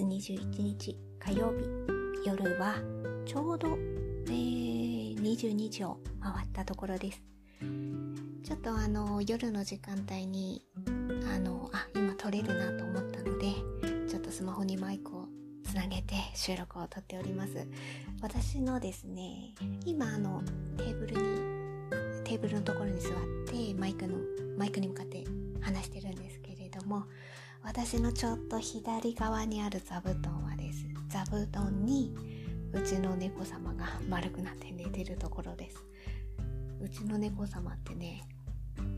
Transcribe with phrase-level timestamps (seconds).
[0.00, 1.68] 21日火曜日
[2.24, 2.76] 夜は
[3.26, 3.68] ちょうど、
[4.26, 7.22] えー、22時を回ったところです。
[8.42, 10.64] ちょっとあの夜の時間帯に
[11.30, 13.52] あのあ今撮れるなと思ったので
[14.08, 15.26] ちょっとスマホにマイクを
[15.62, 17.66] つなげて収録を撮っております。
[18.22, 19.54] 私のですね
[19.84, 20.42] 今あの
[20.78, 23.12] テーブルにテーブルのところに座っ
[23.46, 24.16] てマイクの
[24.56, 25.24] マイクに向かって
[25.60, 27.04] 話してるんですけれども
[27.64, 30.84] 私のちょっと左側にある座布団はです。
[31.08, 32.12] 座布団に
[32.72, 35.84] うちの猫様が丸くなって寝てるところです。
[36.80, 38.24] うちの猫様ってね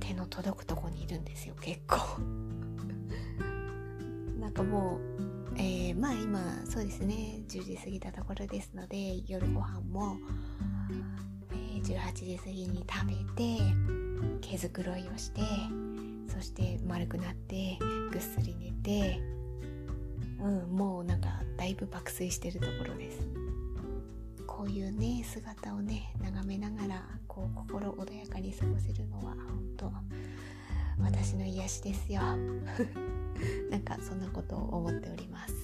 [0.01, 1.99] 手の届くとこにいるんですよ結構。
[4.41, 5.01] なんかもう、
[5.57, 10.17] えー、まあ今そうですね10時過ぎたところですので夜ご飯も、
[11.53, 13.59] えー、18時過ぎに食べて
[14.41, 15.43] 毛づくろいをして
[16.35, 17.79] そして丸くなって
[18.11, 19.21] ぐっすり寝て
[20.41, 23.21] うんもうなんかだいぶ爆睡してるところです。
[24.47, 29.37] こういうね姿をね眺めながらこう心穏やかに過ごせるのは本
[29.77, 29.93] 当
[31.01, 32.21] 私の癒しですよ。
[33.71, 35.55] なんかそんなことを思っております。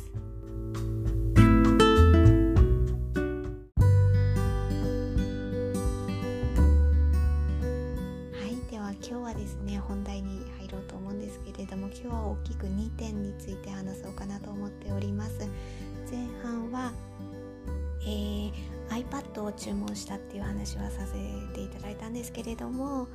[19.60, 21.12] 注文したっていう話はさせ
[21.54, 23.06] ていただいたんですけれども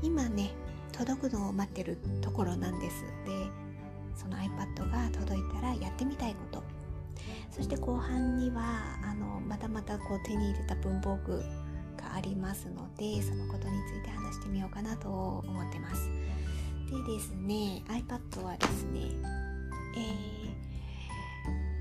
[0.00, 0.52] 今ね
[0.92, 3.02] 届くのを待ってるところなんです。
[3.02, 3.10] で
[4.14, 6.62] その iPad が届いたらやってみたいこと。
[7.50, 11.38] そして後半にはあのまたまたこう手に入れた文房具
[11.96, 16.08] がありますのでそのことについて話してみようかなと思ってます。
[16.90, 19.00] でですね iPad はですね、
[19.96, 20.46] え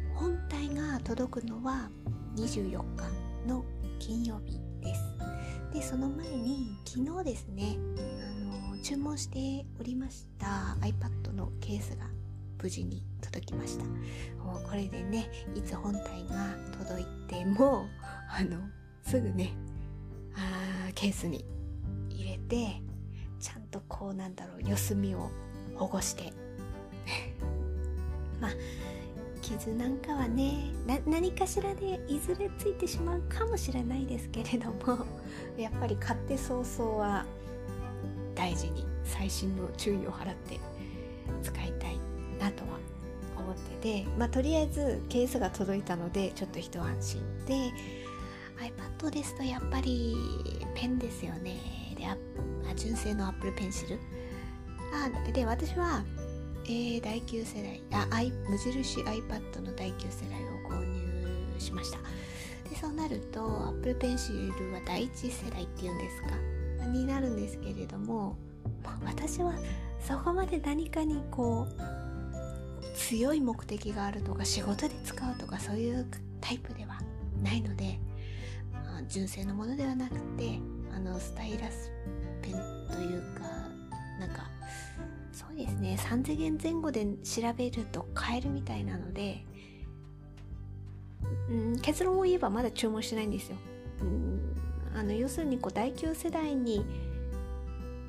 [0.09, 1.90] ー、本体が届くのは
[2.35, 3.63] 24日の
[4.00, 5.01] 金曜日です。
[5.73, 12.05] でその前に昨日ですねあの注文しておりました iPad のケースが
[12.61, 13.85] 無事に届きました。
[14.44, 17.88] もうこれでねいつ本体が届いても
[18.29, 18.57] あの
[19.03, 19.53] すぐね
[20.35, 21.45] あーケースに
[22.09, 22.81] 入れて
[23.39, 25.29] ちゃんとこうなんだろう四隅を
[25.75, 26.34] 保護して。
[28.41, 28.51] まあ
[29.45, 30.72] 傷なんかはね
[31.06, 35.06] 何かしらでいずれついてしまうかもしれないですけれども。
[35.57, 37.25] やっぱり買って早々は
[38.34, 40.59] 大事に細心の注意を払って
[41.44, 42.00] 使いたい
[42.39, 42.79] なとは
[43.38, 47.72] 思っててまあとりあえずケースが届いたのでちょっと一安心で
[49.00, 50.16] iPad ですとやっぱり
[50.73, 51.57] ペンですよね。
[51.97, 52.17] であ
[52.75, 53.97] 純正の Apple Pencil
[54.94, 56.03] あで私は、
[56.66, 58.08] えー、第9世代あ
[58.50, 62.00] 無印 iPad の第9世代を購入しました。
[62.70, 66.88] でそうなると Apple Pencil は第1世代っていうんですか？
[66.88, 68.36] になるんですけれども
[69.03, 69.53] 私は
[70.00, 76.08] そこまで何かにこう強い目的があるとか仕事で使うとかそういう
[76.42, 77.00] タイプでは
[77.44, 78.00] ないので、
[78.74, 80.59] あ、純正のものではなくて
[80.96, 81.92] あのスタイラス
[82.42, 82.53] ペン
[82.90, 83.54] というか
[85.55, 89.45] ですね3000前後で調べると買えるみたいなので、
[91.49, 93.57] うん、結論を言えばまだ注文してないんですよ。
[94.01, 94.55] うん
[94.95, 96.85] あの要するにこう第9世代に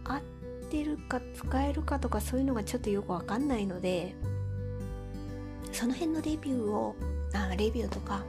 [0.05, 0.23] 合っ
[0.71, 4.15] てるか使えるかとかそういうのがちょっとよくわかんないので
[5.73, 6.95] その辺のレビューを
[7.35, 8.25] あレビューとか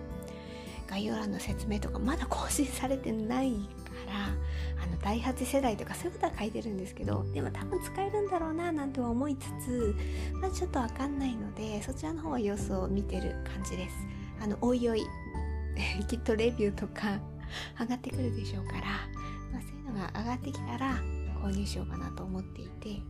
[0.87, 3.59] 概要欄の説明とかまだ更新されてないか
[4.07, 9.95] らあの第8世代とかそういうことは書いてるんですけどでも多分使えるんだろうななんては思いつつ、
[10.41, 13.95] まあ、ちょっとわかんないのでそちらの方は様子を見てる感じです。
[14.39, 15.03] あのおいおい
[16.07, 17.19] きっとレビューとか
[17.79, 18.81] 上がってくるでしょうから、
[19.51, 20.97] まあ、そういうのが上がってきたら
[21.43, 23.01] 購入しようかなと思っていて。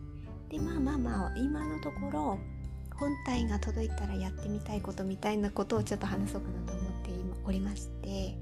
[0.50, 2.40] でまあまあまあ今のところ
[2.96, 7.10] 本体が届いたらやってみたいことみたいなことをちょっと話そうかなと思って
[7.46, 8.36] おりまして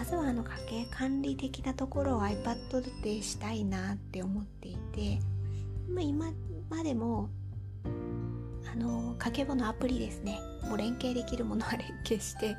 [0.00, 5.18] まずはあの家計管理的なところを iPad でしたいなって思っていて、
[5.90, 6.32] まあ、今
[6.70, 7.28] までも
[8.72, 10.40] あの家計簿のアプリですね。
[10.62, 12.56] もう連携できるものは連携して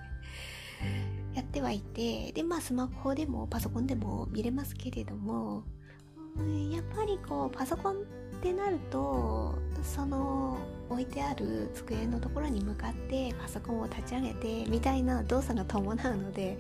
[1.34, 5.64] やってはいてでまあスマホでもパソコンでも見れますけれども
[6.72, 7.98] やっぱりこうパソコンっ
[8.44, 10.60] てなるとその
[10.92, 16.58] 置いてある机のところに向かってパソコンを立ち上げてみたいな動作が伴うので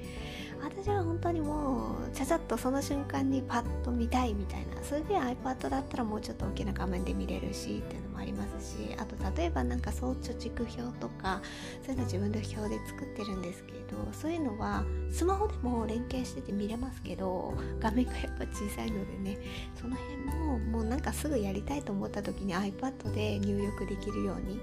[0.63, 11.41] 私は本当にもうちゃちゃっとその瞬間にパッと見たいみたいなそれで iPad だったらもうちょっと大きな画面で見れるしってありますしあと例えばなんか総貯蓄表とか
[11.83, 13.79] そういうの自分で表で作ってるんですけど
[14.13, 19.37] そういうのはスマホでも連携してて見れますけど画面がやっぱ小さいのでね
[19.75, 24.59] その辺ももうなんかすぐやりたいと思った時に iPad で入力できるように。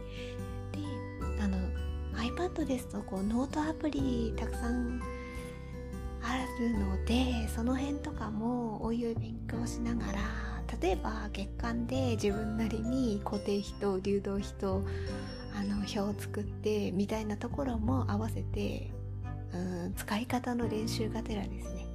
[0.72, 1.58] であの
[2.18, 5.00] iPad ですとこうノートアプリたくさん
[6.22, 10.47] あるのでその辺とかもおいおい勉強しながら
[10.80, 14.84] 例えば月間で自分なりに固定費と流動費と
[15.54, 18.92] あの表を作ってみたいなところも合わせて
[19.52, 21.86] うん使い方の練習がてらですね、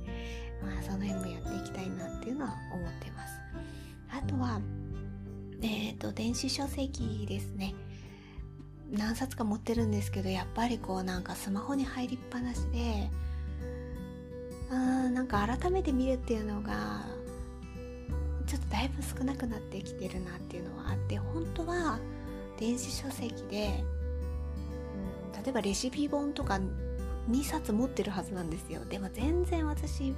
[0.61, 3.39] まあ、その辺もやっていきたいなっていうのは思ってます。
[4.09, 4.59] あとは
[5.61, 7.75] えっ、ー、と電子書籍ですね。
[8.91, 13.09] 何冊か持ってるんですけどやっぱりこうなんかスマホに入りっぱなしで
[14.69, 17.03] あーなんか改めて見るっていうのが
[18.53, 21.97] ちょっとだいぶ少なくなってきてるなっていうのはあって本当は
[22.59, 23.83] 電子書籍で、
[25.33, 26.59] うん、例えばレシピ本とか
[27.31, 28.85] 2冊持ってるはずなんですよ。
[28.85, 30.13] でも全然私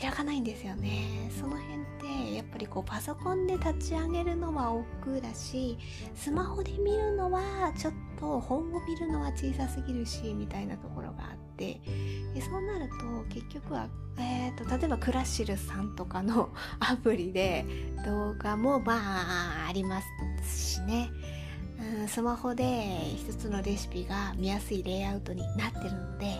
[0.00, 1.28] 開かないんですよね。
[1.40, 1.86] その辺っ
[2.28, 5.76] てやっぱりこうパソコンで立ち上げるのは億劫だし
[6.14, 11.03] スマホで見るのはちょっと本を見るのは小さすぎるしみたいなところ
[11.54, 11.80] って
[12.34, 17.64] でそうなると結局は、えーと、例えばクラシルさんとかの アプリで
[18.04, 20.02] 動画もまあありま
[20.42, 21.10] すしね。
[22.00, 22.64] うん、スマホで
[23.16, 26.36] 一つのレシピが見やすいレイアウトになってるので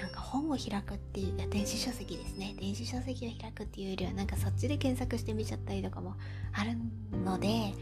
[0.00, 2.54] なんか本を開くっていう電子書籍ですね。
[2.58, 6.16] 電子書籍を開くっていうよりはなんかそっちで検索してみちゃったりとかも
[6.52, 6.76] ある
[7.24, 7.74] ので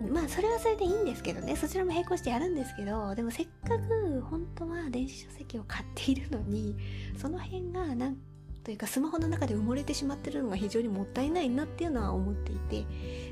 [0.00, 1.56] まあそれはそれでいいんですけどね。
[1.56, 6.76] そちらも並行してやるんですけどでもせっかく本当は電子書籍を買っているのに
[7.16, 8.16] その辺がなん
[8.66, 12.84] というかスマホの中で埋もれてしまってるのが非常にもったいないなっていうのは思っていて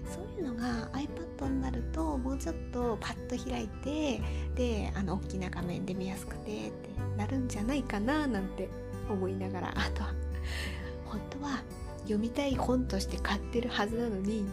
[0.08, 4.22] そういうのが iPad になるともうちょっとパッと開いて
[4.54, 8.68] であの大きな画面で見やすくてってなるんじゃないかななんて
[9.10, 10.14] 思いながらあとは
[11.04, 11.64] 本当は
[12.02, 14.44] 読みたい本として買ってるはずなのに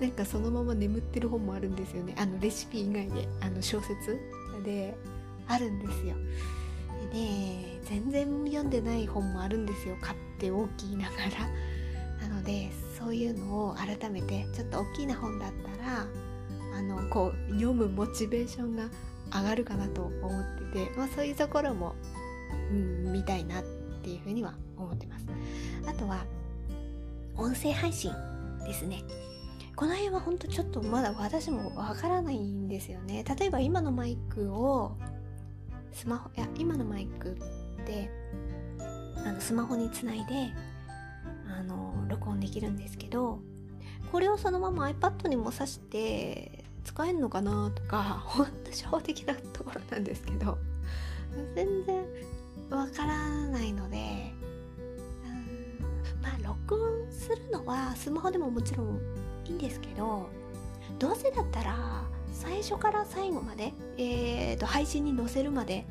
[0.00, 2.14] なんかそのまま眠ってる本もあるんですよね。
[2.18, 4.18] あのレシピ以外であの小説
[4.64, 4.96] で
[5.48, 6.14] あるんですよ。
[7.12, 9.96] で全然読んでない本もあるんですよ。
[10.00, 12.28] 買って大きいながら。
[12.28, 16.06] なのでそういうのを改めてちょっと大きな本だったら
[16.76, 18.88] あのこう読むモチベーションが
[19.34, 21.94] 上がるかなと思ってて、まあ、そういうところも、
[22.70, 23.64] うん、見たいなっ
[24.02, 25.26] ていうふうには思ってます。
[25.86, 26.24] あとは
[27.36, 28.12] 音声配信
[28.64, 29.02] ですね。
[29.76, 33.24] この辺は本当ちょっとまだ私もわからないんですよね。
[33.38, 34.96] 例えば今のマイクを
[35.92, 37.36] スマホいや今のマイク
[37.82, 38.10] って
[39.24, 40.52] あのスマホにつないで
[41.58, 43.40] あの録音できるんですけど
[44.10, 50.58] これをそのまま iPad にも挿して使えるのかなとかほんと初歩的なところなんですけど
[51.54, 52.04] 全然
[52.70, 54.32] わからないので
[56.22, 59.00] まあ録音するのはスマホでももちろん
[59.46, 60.28] いいんですけど
[60.98, 65.86] どうせだったら最初から最後まで、えーと、配信に載せるまで、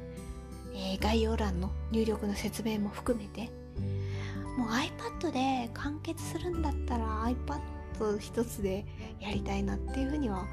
[0.73, 3.51] えー、概要欄の入力の説明も含めて
[4.57, 8.85] もう iPad で完結するんだったら iPad 一つで
[9.19, 10.45] やりたいなっていうふうには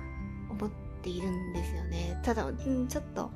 [0.50, 0.71] 思っ
[1.03, 2.21] ているんですよね。
[2.23, 3.31] ただ、うん、ちょっと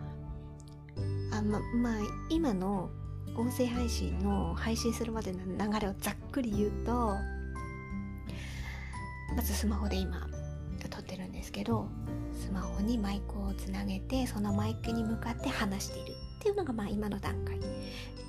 [1.33, 1.95] あままあ
[2.31, 2.88] 今の
[3.37, 7.17] 音声配信の配信するまでの流れをざっくり言うと
[9.37, 10.26] まずスマホで今
[10.90, 11.88] 撮ってるんですけど
[12.33, 17.61] スマホにマイクをつなげてそのマイクに向かって話しているっていうのがまあ今の段階。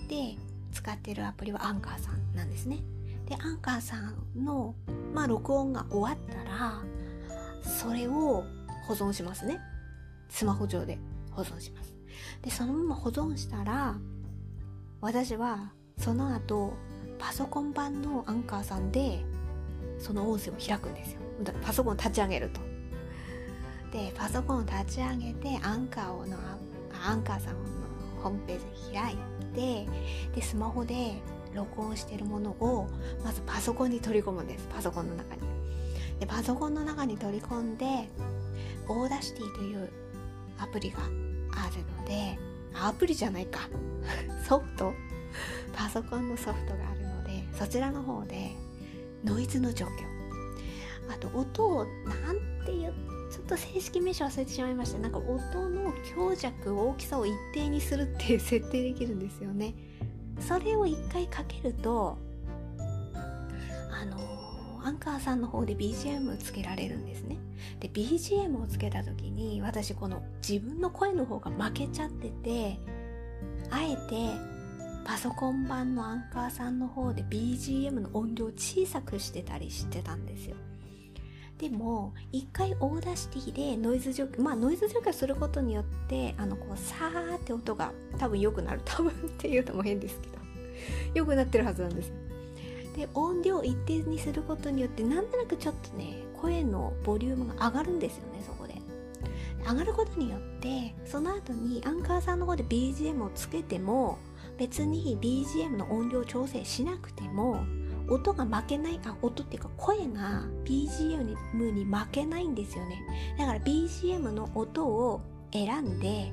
[0.09, 0.37] で
[0.71, 2.79] 使ってるアプリはアンカーさんなんですね。
[3.25, 4.75] でアンカーさんの
[5.13, 6.81] まあ録音が終わったら
[7.61, 8.45] それを
[8.87, 9.59] 保存しますね。
[10.29, 10.97] スマホ上で
[11.31, 11.93] 保存します。
[12.41, 13.95] でそのまま保存したら
[15.01, 16.73] 私はその後
[17.19, 19.23] パソコン版のアンカーさんで
[19.99, 21.19] その音声を開くんですよ。
[21.61, 22.61] パソコンを立ち上げると。
[23.91, 26.37] でパソコンを立ち上げてアンカーをの
[27.05, 27.59] アンカーさんの
[28.21, 29.17] ホームページ開い
[29.55, 29.91] て
[30.35, 31.21] でスマホで
[31.53, 32.87] 録音してるものを
[33.23, 34.67] まずパソコンに取り込むんです。
[34.73, 35.41] パソコンの中に。
[36.19, 37.85] でパソコンの中に取り込んで
[38.88, 39.89] Audacity という
[40.57, 42.39] アプリがあるので
[42.73, 43.61] アプリじゃないか。
[44.47, 44.93] ソフト。
[45.73, 48.55] パソコンのソフトがあるのでそちらの方で
[49.24, 49.89] ノイズの状況
[51.09, 52.91] あと音をなんて言
[53.29, 59.75] ちょっと正式名称忘れてしまいましたなんか音の強弱大きさを一定にするっていう設定できるんですよね。
[60.39, 62.17] それを一回かけると
[63.91, 64.17] あの
[64.83, 67.38] アンカーさんの方で BGM つけられるんですね。
[67.79, 72.79] で BGM をつけた時に私この自分の声の方が負けちゃってて
[73.69, 74.56] あえて
[75.07, 80.57] パソコン版のアンカーさんの方で BGM の音量小さくしてたりしてたんですよ。
[81.57, 88.81] でも一回 Audacity でノイズ除去まあノイズ除去することによってあのこうさーって音が多分良くなる。
[88.85, 90.37] 多分っていうのも変ですけど。
[91.13, 92.11] 良くなってるはずなんです。
[92.97, 98.75] で音量一定にすることによってなんとなくちょっとね声のボリュームが上がるんですよねそこで。
[99.65, 104.17] 上がることによってその後にアンカーさんの方で BGM をつけても
[104.57, 107.63] 別に BGM の音量調整しなくても
[108.09, 111.23] 音が負けないあ音っていうか声が BGM
[111.73, 113.01] に負けないんですよね。
[113.37, 115.21] だから BGM の音を
[115.51, 116.31] 選んで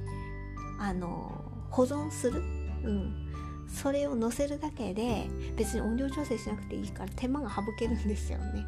[0.78, 2.40] あの保存する。
[2.84, 3.20] うん。
[3.66, 5.26] それを載せるだけで
[5.56, 8.64] 別に音量調整しなくていいから手間が省けるんですよね。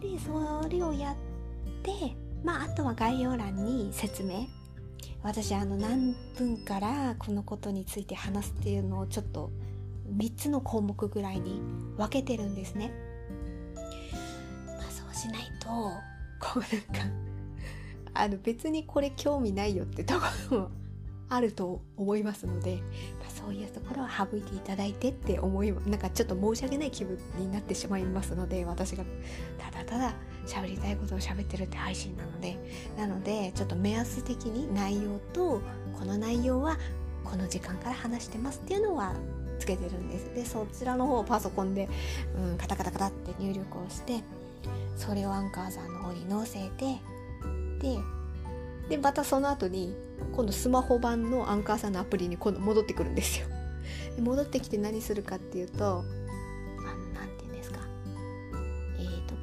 [0.00, 1.16] でそれをやっ
[1.82, 4.46] てまああとは概要欄に説明
[5.26, 9.50] 私あの何分からこのことについて話すっていうのをちょっと
[10.16, 11.60] 3つの項目ぐらいに
[11.96, 12.92] 分けてるんですね。
[14.68, 15.68] まあそうしないと
[16.38, 17.12] こうなんか
[18.14, 20.70] あの別にこれ興味ないよってところも
[21.28, 22.76] あると思いますので、
[23.20, 29.04] まあ、そういうところは省いていただいてって思いなんかちょっと申し訳ない気分になってしまいますので私が
[29.58, 30.14] ただただ
[30.46, 32.56] 喋りたいことを喋ってるって配信なので
[32.96, 35.60] なのでちょっと目安的に内容と
[35.98, 36.78] この内容は
[37.24, 39.14] この時間から話してますっていうのは
[39.58, 40.34] つけてるんです。
[40.34, 41.88] でそちらの方をパソコンで、
[42.36, 44.22] うん、カタカタカタって入力をして
[44.96, 47.00] それをアンカーさんの方に載せて
[47.80, 47.98] で
[48.88, 49.94] でまたその後に
[50.32, 53.46] 今度スマホ版のアンカーさんのアプリに今度戻ってくるんですよ。
[54.16, 56.04] で戻ってきて何するかっていうと
[56.78, 57.80] あなんて言うんですか。
[58.98, 59.34] えっ、ー、と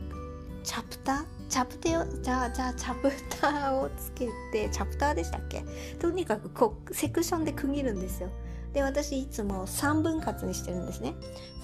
[0.63, 1.25] チャプター？
[1.49, 5.63] チャプテをじゃあじゃあチャプターをつけてチャプターでしたっけ？
[5.99, 8.29] とにかくこうセクションで区切るんですよ。
[8.73, 11.13] で私いつも3分割にしてるんですね。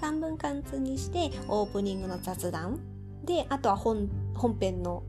[0.02, 2.80] 3分割にしてオープニングの雑談。
[3.24, 5.04] であとは本本編の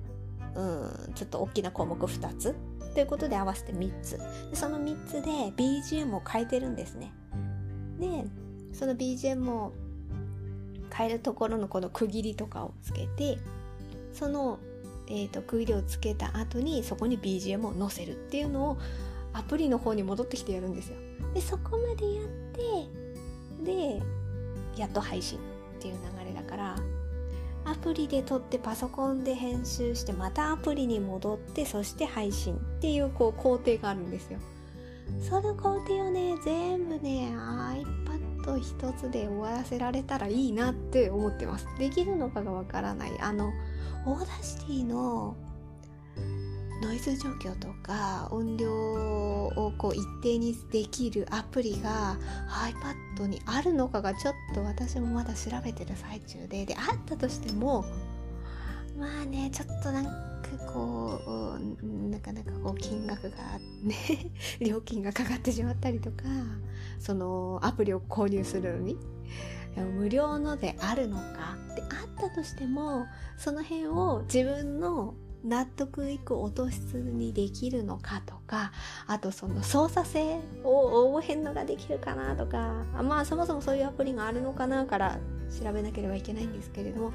[0.54, 2.54] うんちょっと大きな項目2つ。
[2.95, 4.19] ということで合わせて3つ。
[4.50, 7.12] でその3つで BGM を変えてるんですね。
[7.99, 8.25] で
[8.73, 9.73] その BGM を
[10.92, 13.38] 変えるところのこの区切りとかをつけて
[14.12, 14.59] その、
[15.09, 18.78] えーと、と区切りをつけた後にそこに BGM を載せるっていうのを
[19.33, 20.97] アプリの方に戻ってきてやるんですよ。
[21.35, 22.25] でそこまでやっ
[23.64, 24.02] てで
[24.76, 25.42] やっと配信っ
[25.80, 26.76] ていう流れだから
[27.70, 34.38] アプリで撮ってパソコンで編集してまたアプリに戻ってそして配信っていうこう工程があるんですよ。
[35.20, 41.66] その工程をね全部ね iPad 一つで終わらせられたらいいなって思ってます。
[41.78, 43.12] できるのかがわからない。
[43.20, 43.52] あの
[44.04, 45.36] Audacity の
[46.82, 52.16] ノイズ状況とか音量をこう一定にできるアプリが
[52.48, 57.84] iPad にあるのかがちょっと私もまだ調べてる最中でであったとしても
[58.98, 60.10] まあねちょっとなんか
[60.72, 61.20] こ
[61.80, 63.36] うなかなかこう金額が
[63.82, 63.94] ね
[64.60, 66.24] 料金がかかってしまったりとか
[66.98, 68.96] そのアプリを購入するのに
[69.96, 78.73] 無料のであるのかであったとしてもその辺を自分の納得いく音質にできるのかとか
[79.06, 85.18] あとその操作性を覚えんのができるかなとかまあそもそもそういうアプリがあるのかなから
[85.62, 87.12] 調べなければいけないんですけれども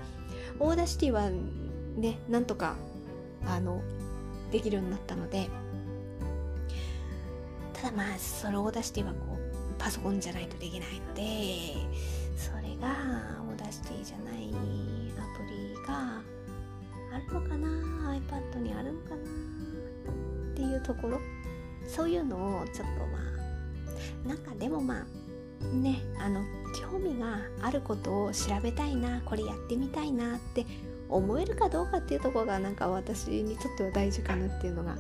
[0.60, 2.76] Audacity はねなんとか
[3.46, 3.82] あの
[4.52, 5.48] できるようになったので
[7.74, 11.22] ただまあその Audacity はこうパソコンじゃないとできないので
[12.38, 12.88] それが
[13.48, 14.50] Audacity じゃない
[15.18, 16.35] アプリが
[17.16, 17.68] あるのかな
[18.14, 19.16] ？iPad にあるのかな？
[19.16, 19.20] っ
[20.56, 21.20] ていうところ？
[21.88, 23.20] そういうのをちょっとま
[24.26, 26.42] あなんかでもまあねあの
[26.92, 30.66] 興味があることを調べたいなこれやってみたいなって
[31.10, 34.98] 思えるかどうかっていうところがなんか私にとっては大事かなっていうのが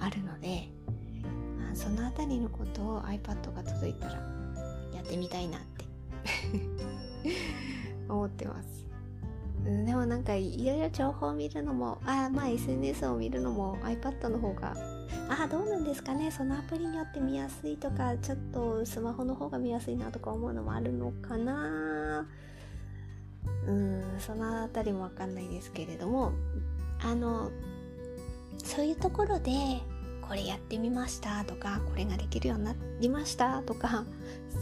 [0.00, 0.68] あるので、
[1.58, 4.12] まあ、その辺りのことを iPad が届いたら
[4.94, 5.84] やってみたいなって
[8.08, 8.87] 思ってます。
[9.86, 14.74] でもなんかいろいろ情報を見るのもあまあ SNS を見るのも iPad の方が
[15.28, 22.26] あどうなんですかねそのアプリによって見やすいとかちょっとスマホの方が見やすいなとか思うのもあるのかな。
[23.66, 26.32] うんそのあたりもわかんないですけれども。
[27.00, 27.50] あの
[28.64, 29.52] そういうところで
[30.26, 34.04] これやってみましたとかこれができるようになりましたとか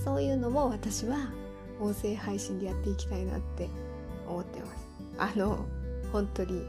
[0.05, 1.31] そういうのも私は
[1.81, 3.69] 音声配信でやっていきたいなって
[4.29, 4.86] 思ってます。
[5.19, 5.67] あの
[6.13, 6.65] 本当に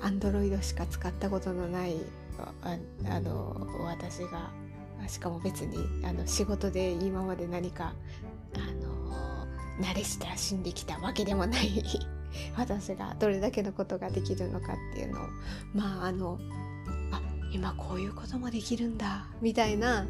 [0.00, 1.96] アンドロイドしか使ったことのない
[2.38, 2.76] あ
[3.08, 4.50] あの私が
[5.08, 7.94] しかも別にあの仕事で今まで何か
[8.54, 9.46] あの
[9.80, 11.82] 慣れ親しんできたわけでもない
[12.56, 15.28] 私がどれだけのことができるのかっていうのを
[15.74, 16.38] まああの
[17.12, 17.20] あ
[17.52, 20.06] 今こういうこともできるんだみたいな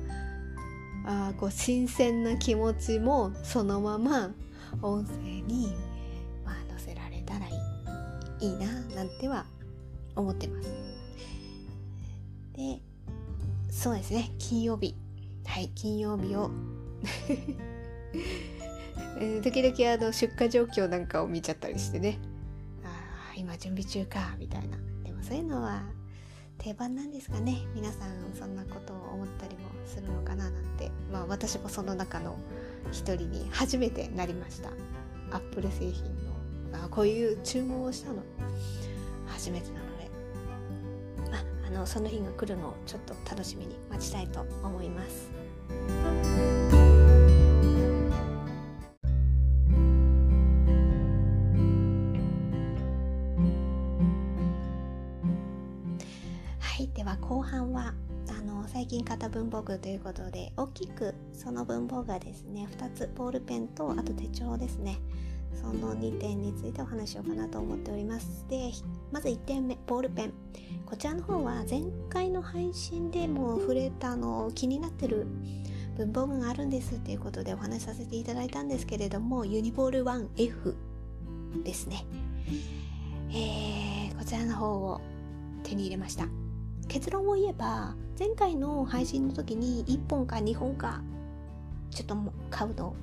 [1.06, 4.30] あこう新鮮な気持ちもそのまま
[4.82, 5.73] 音声に、
[8.44, 9.46] いいななんては
[10.14, 10.68] 思ってます。
[12.54, 12.80] で
[13.70, 14.30] そうですね。
[14.38, 14.94] 金曜日。
[15.46, 16.50] はい金曜日を、
[19.42, 22.18] 時々あの出荷状況なんかを見ちゃったりしてね。
[22.84, 24.76] ああ今準備中かみたいな。
[25.04, 25.82] でもそういうのは
[26.58, 27.66] 定番なんですかね。
[27.74, 30.90] 皆さんそんなことを思ったりもするのかななんて。
[31.10, 32.36] まあ私もその中の
[32.92, 34.70] 一人に初めてなりました。
[35.30, 36.33] アップル製品の
[36.74, 38.22] あこういう注文をしたの。
[39.26, 40.10] 初めてなので、
[41.36, 45.30] あ、あのその日が来るのをちょっと楽しみに待ちたいと思います。
[56.58, 57.94] はいでは後半は
[58.28, 64.98] あの最近買った文房具ということで大きくその文房具がですね2つボールペンとあと手帳ですね。
[65.64, 68.44] その2点についてお話しようかなと思っております。
[68.49, 68.73] で
[69.11, 70.33] まず1点目ボールペン。
[70.87, 75.26] こちらの方は前回の配信でも触れたの気になってる
[75.97, 80.75] 文房具があるんですっていうことでお話しさせていただいたんですけれどもユニボール 1F
[81.64, 82.04] ですね。
[83.30, 85.00] えー、こちらの方を
[85.62, 86.28] 手に入れました。
[86.88, 91.02] 結論を言えば前回の配信の時に1本か2本か
[91.90, 92.16] ちょっと
[92.50, 92.94] 買うの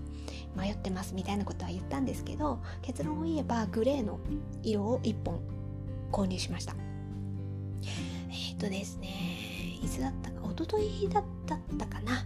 [0.55, 4.19] 迷ってますみたいなことは言ったんですけど結論を言えばグレーの
[4.63, 5.39] 色を1本
[6.11, 6.75] 購入しました。
[8.29, 9.07] えー、とですね
[9.81, 11.23] いつだったか一昨日だっ
[11.77, 12.25] たかな。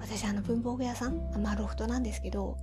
[0.00, 2.56] 私あの文房具屋さんまあロフトなんですけど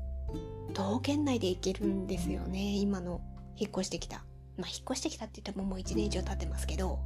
[0.73, 3.21] 道県内で行けるんですよね今の
[3.57, 4.25] 引っ越してきた。
[4.57, 6.99] まあ、引っ越してきたって言ってももう1年以上経ってますけど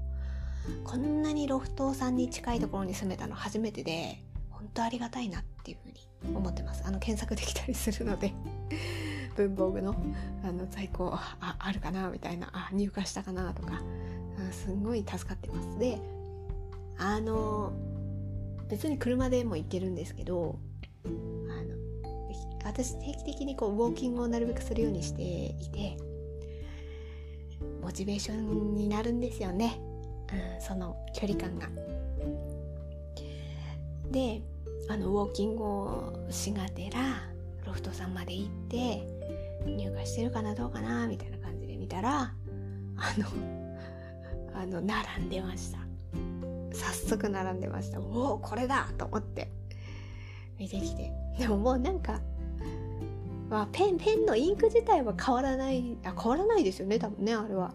[0.83, 6.83] こんなにロフトさんに近いところに住めたの初めてで本当ありがたいなっていうふうに思ってます。
[6.85, 8.33] あの検索できたりするので。
[9.37, 9.95] 文房具の
[10.43, 12.09] あの在庫ああるかな？
[12.09, 12.49] みたいな。
[12.51, 13.53] あ入荷したかな？
[13.53, 13.81] とか。
[14.51, 15.77] すんごい助かってます。
[15.79, 15.99] で
[16.97, 17.71] あの
[18.69, 20.59] 別に車でも行けるんですけど
[21.05, 21.75] あの
[22.63, 25.97] 私定期的にこうウォーキングをなるべくするようにしていて
[27.81, 29.79] モチベーションになるんですよね、
[30.31, 31.67] うん、その距離感が。
[34.11, 34.41] で
[34.89, 36.99] あのウォーキングをしがてら
[37.63, 39.07] ロフトさんまで行って
[39.65, 43.27] 入荷してるかなどうかなみたいな感じで見たらあの
[44.59, 45.79] あの並んでました。
[46.73, 47.99] 早速並んでました。
[47.99, 49.51] おおこれだと思って
[50.57, 51.11] 見てきて。
[51.37, 52.19] でももうなんか
[53.49, 57.73] まあ、ペンペンのインク自体は変わらないあ変わらないですよね多分ねあれは。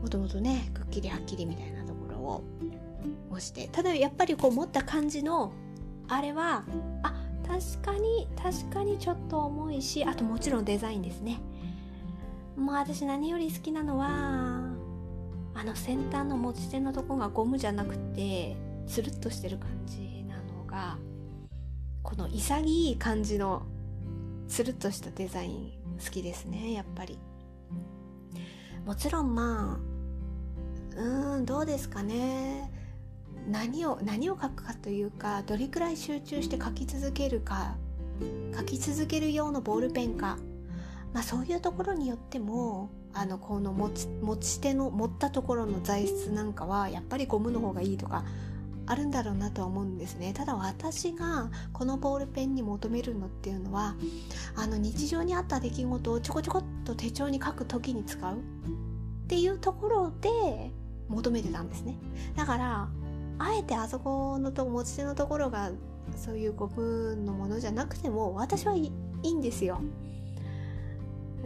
[0.00, 2.44] もともとねくっきりはっきりみたいなところを
[3.30, 3.68] 押して。
[3.68, 5.52] ただやっぱりこう持った感じの
[6.08, 6.64] あれは
[7.02, 7.14] あ
[7.46, 11.40] 確かに確かにちょっと重いしあともちろんデザインですね。
[12.56, 14.06] もう私何より好きなのは
[15.54, 20.96] あの先端の持ち手のとこがゴムじゃなくてつるっとしてる感じなのが
[22.02, 23.62] この潔い感じの
[24.48, 27.18] つるっとしたデザイン好きですねやっぱり。
[28.84, 29.78] もちろんま
[30.96, 32.70] あうーんどうですかね。
[33.48, 37.76] 何を何を書くかというかどれくらい集中して書き続けるか
[38.56, 40.38] 書き続ける用のボールペンか。
[41.12, 48.24] まあそういうところによってもあのこの持ち持ち手の持ったところの材質なんかはやっぱりゴムの方がいいとか
[48.84, 50.32] あるんだろうなとは思うんですね。
[50.34, 53.94] ただ私がこのボールペンに求めるのっていうのは
[54.54, 58.38] あの日常にあった出来事をちょこちょこっと手帳に書く時に使うっ
[59.26, 60.70] ていうところで
[61.08, 61.96] 求めてたんですね。
[62.36, 62.88] だから
[63.38, 65.70] あえてあそこのと持ち手のところが
[66.16, 69.80] そういうゴムのものじゃなくても私はいいんですよ。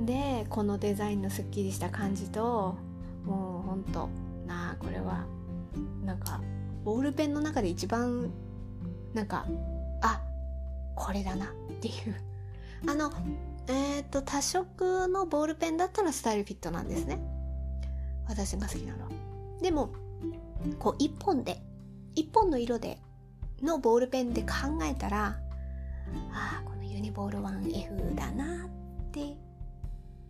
[0.01, 2.77] でこのデザインのすっきりした感じと
[3.25, 4.09] もうほんと
[4.47, 5.27] なあこれは
[6.05, 6.41] なんか
[6.85, 8.31] ボールペンの中で一番
[9.13, 9.47] なんか
[10.01, 10.23] あ
[10.95, 11.49] これだなっ
[11.81, 12.15] ていう。
[12.89, 13.13] あの
[13.67, 17.19] えっ、ー、と多色のボールペンだったらスタイルフィットなんですね。
[18.27, 19.09] 私が好きなの
[19.61, 19.91] でも
[20.79, 21.61] こう一本で
[22.21, 22.99] 一本の色で
[23.63, 24.49] のボールペンで考
[24.83, 25.39] えたら
[26.33, 29.39] ああこのユニボール 1F だなって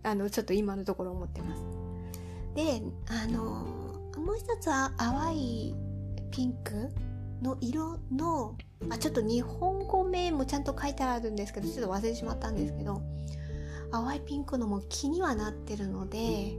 [0.05, 1.63] あのちょっと今のところ思ってます。
[2.55, 3.41] であの
[4.21, 5.75] もう一つは淡い
[6.31, 6.91] ピンク
[7.43, 8.57] の色の
[8.89, 13.03] あちょっと日本語名もちゃんと書いてあるんですけどちょっと忘れてしまったんですけど
[13.91, 16.53] 淡いピンクのも気にはなってるので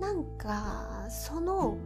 [0.00, 1.78] なんかその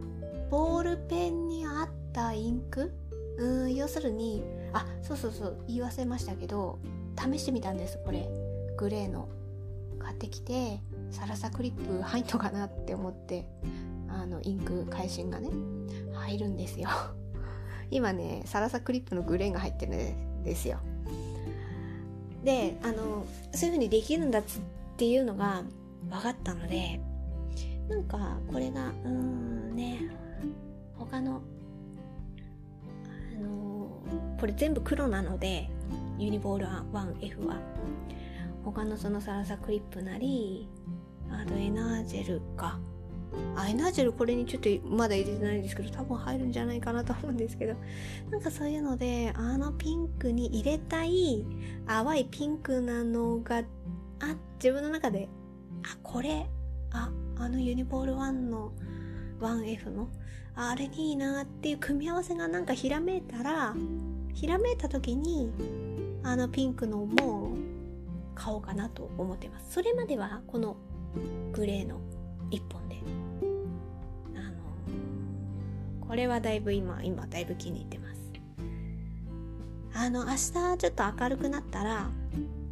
[0.49, 2.91] ボールペンに合ったインク？
[3.37, 4.43] うん要するに
[4.73, 6.77] あそうそうそう言い忘れましたけど
[7.17, 8.29] 試してみたんですこれ。
[8.77, 9.29] グレーの。
[9.99, 10.79] 買ってきて
[11.11, 13.45] サラサクリップ入んのかなって思って
[14.07, 15.49] あのインク会心がね
[16.13, 16.89] 入るんですよ。
[17.91, 20.79] 今ねサラサクリップのグレーが入ってるんですよ。
[22.43, 22.93] であの
[23.53, 24.43] そういう風にできるんだっ
[24.97, 25.63] ていうのが
[26.09, 26.99] 分かったので
[27.89, 30.09] なんかこれがうーんね
[30.95, 31.41] 他の
[33.39, 34.01] の
[34.39, 35.69] これ全部黒なので
[36.17, 37.57] ユニボール 1F は。
[38.63, 40.67] 他のそのサラサクリップなり
[41.31, 42.79] あとエナージェルか。
[43.55, 47.75] あエナージェルこれにちょっとまだ入れてないんですけど多分入るんじゃないかなと思うんですけど。
[48.31, 51.45] なんかそういうのであのピンクに入れたい
[51.87, 53.63] 淡いピンクなのがあ
[54.55, 55.29] 自分の中で
[55.83, 56.49] あこれ
[56.91, 58.71] ああのユニボール1の
[59.39, 60.09] 1F の
[60.61, 63.73] あれにいいなっていう組み合わせがなんかひらめいたら
[64.33, 65.49] ひらめいた時に
[66.21, 67.55] あのピンクのも
[68.35, 69.71] 買おうかなと思ってます。
[69.71, 70.75] それまではこの
[71.53, 72.01] グレーの
[72.51, 72.97] 1本で。
[74.35, 74.39] あ
[76.01, 78.19] のこれはだいぶ今今だいぶ気に入ってます。
[79.93, 82.09] あの明日ちょっと明るくなったら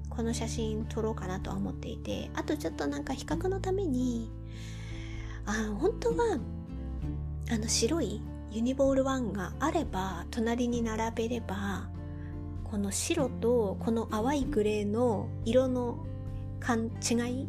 [0.10, 4.32] この写真撮ろうかなとは思っていてあとちょっとなんか比較のために
[5.45, 6.38] あ本当は
[7.49, 11.89] あの白いユニボール1があれば隣に並べれば
[12.63, 16.05] この白とこの淡いグレーの色の
[16.67, 17.47] 違い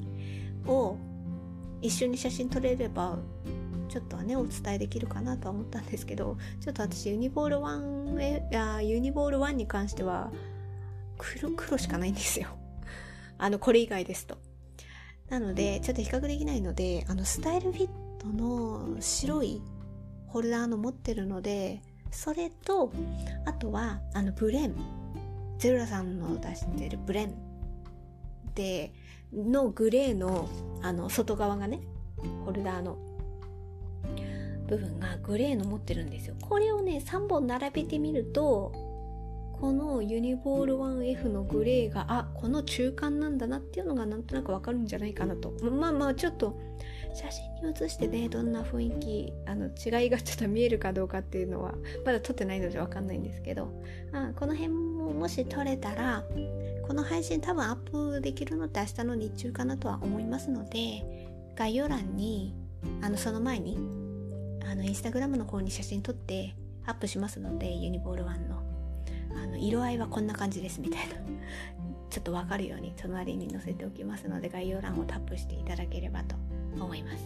[0.66, 0.96] を
[1.80, 3.18] 一緒に写真撮れれば
[3.88, 10.30] ちょっとはねお伝えできるかなとは思ったんですけどちょっと私ユニボール1へあユニボール1に関しては
[11.16, 12.48] 黒黒しかないんですよ。
[13.38, 14.38] あのこれ以外ですと。
[15.28, 19.60] なのでちょっと比較できないのであのスタイルフィットの白い
[20.28, 22.92] ホルダーの持ってるのでそれと
[23.44, 24.74] あとはあのブレン。
[25.58, 27.34] ゼルラさんの出してるブレン。
[28.54, 28.92] で
[29.32, 30.48] のグレーの
[30.82, 31.80] あの外側がね
[32.44, 32.96] ホルダーの。
[34.68, 36.34] 部分がグレーの持ってるんですよ。
[36.40, 38.72] これをね3本並べてみると
[39.60, 45.52] このユニボール 1F のグレーがあこの中間なんだなっていうのがなんとなくわかるんじゃないかなと。
[45.70, 46.56] まあまあちょっと
[47.18, 53.72] 写真に写してねどんな雰囲気あの違いがちょっと見えるかどうかっていうのはまだ撮ってないのでわかんないんですけど
[54.12, 56.22] あこの辺ももし撮れたら
[56.86, 61.02] この配信多分アップできるのって明日の日中かなとは思いますので
[61.56, 62.54] 概要欄に
[63.02, 63.76] あのその前に
[64.64, 66.54] あのインスタグラムの方に写真撮って
[66.86, 68.62] アップしますのでユニボール1の。
[69.30, 71.14] あの色合いはこんな感じですみたいな。
[72.10, 76.36] ちょっとわかるように隣に載せておきますので概要欄をタップしていただければと
[76.84, 77.24] 思います。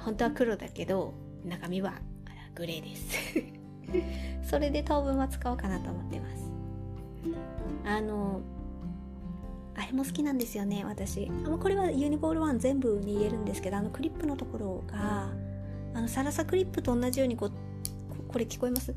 [0.00, 1.94] 本当は黒だけど中身は
[2.54, 3.06] グレーです。
[4.50, 6.50] それで当分は使おうかなと思ってます。
[7.84, 8.40] あの
[9.74, 11.30] あれも好きなんですよね私。
[11.44, 15.30] あこれはユニボール1全部に言えるんですけどあのクリップのところが
[15.94, 17.52] あのサラサクリップと同じようにこう
[18.28, 18.94] これ聞こえます？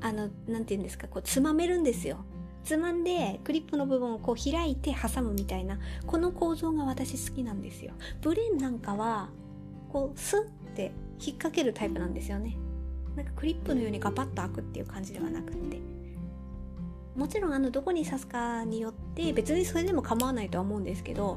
[0.00, 1.06] あの何て言うんですか？
[1.08, 2.24] こうつまめるんですよ。
[2.64, 7.92] つまんでクリップの部分をこう開いて挟むみたいなこの構造が私好きなんですよ。
[8.20, 9.30] ブレンなんかは
[9.92, 12.56] こうスッて引っ掛けるタイプなんですよね。
[13.16, 15.80] なんかクリップのようにガパッと開くっていう感じではなくって。
[17.14, 21.36] もちろんあのどこに刺すかによって別にそれでも構わないとは思うんですけど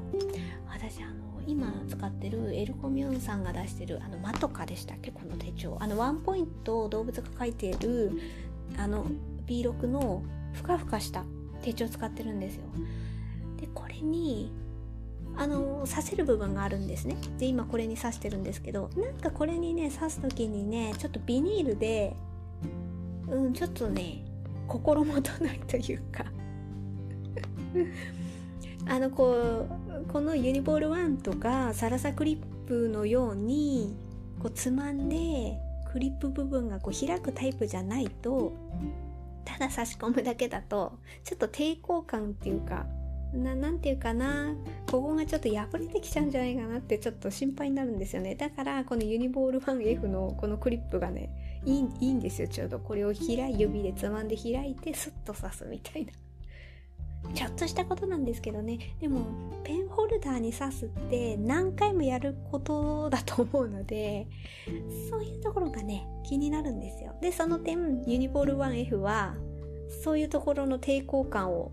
[0.69, 5.11] 私あの今使ってるエルコミューンさんが出してるあのマトカでしたっけ？
[5.11, 5.75] この手帳。
[5.81, 8.13] あのワンポイント動物が書いてる
[8.77, 9.05] あの
[9.45, 10.23] B6 の
[10.56, 11.24] ふかふかした
[11.62, 12.63] 手帳使ってるんですよ。
[13.60, 14.52] でこれに
[15.38, 17.18] あの刺せる部分があるんですね。
[17.38, 22.15] で今これに刺してるんですけどなんかこれにね刺す時にねちょっとビニールで
[23.28, 24.24] うんちょっとね
[24.68, 26.26] 心もとないというか。
[28.88, 29.68] あのこ
[30.08, 33.96] うこのユニボール1とかサラサクリップのように
[34.39, 35.60] こうつまんで
[35.91, 38.54] クリップ部分がこう開くタイプじゃないと
[39.45, 42.86] ただ差し込むだけだとちょっと抵抗感っていうか
[43.34, 44.53] な何て言うかな
[44.89, 48.36] ここがちょっと破れてきちゃうんじゃないかなってちょっと心配になるんですよね。
[48.36, 52.47] だからこのユニボール 1F のこのクリップがねいいいいんですよ。
[52.47, 56.12] ちょうどこれを開い指でつまんで開いてスッと刺すみたいな。
[57.34, 58.95] ちょっとしたことなんですけどね。
[58.99, 59.21] でも
[59.63, 64.28] ペンホルダーに刺すって何回もやることだと思うので
[65.10, 67.13] そういうところがね気になるんですよ。
[67.21, 69.36] でその点ユニボール 1F は
[70.04, 71.71] そういうところの抵抗感を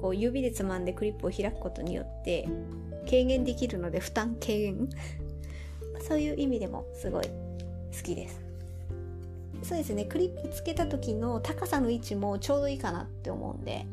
[0.00, 2.48] こう指でつまんでクリップを開くことによって
[3.04, 4.88] 軽減できるので負担軽減。
[6.00, 7.30] そういう意味でもすごい好
[8.02, 8.40] きです。
[9.62, 10.04] そうですね。
[10.04, 13.86] クリップつけた時の高さの位置もちょうどいいかなって思うんで。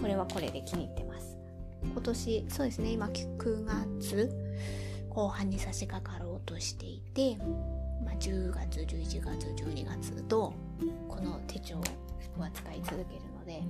[0.00, 1.36] これはこれで気に入ってます。
[1.82, 4.30] 今年そうですね今9月
[5.10, 7.36] 後半に差し掛かろうとしていて、
[8.04, 10.52] まあ、10月11月12月と
[11.08, 11.76] この手帳
[12.38, 13.62] は使い続けるので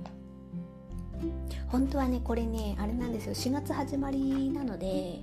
[1.67, 3.33] 本当はねこれねあれなんですよ。
[3.33, 5.19] 4月始まりなので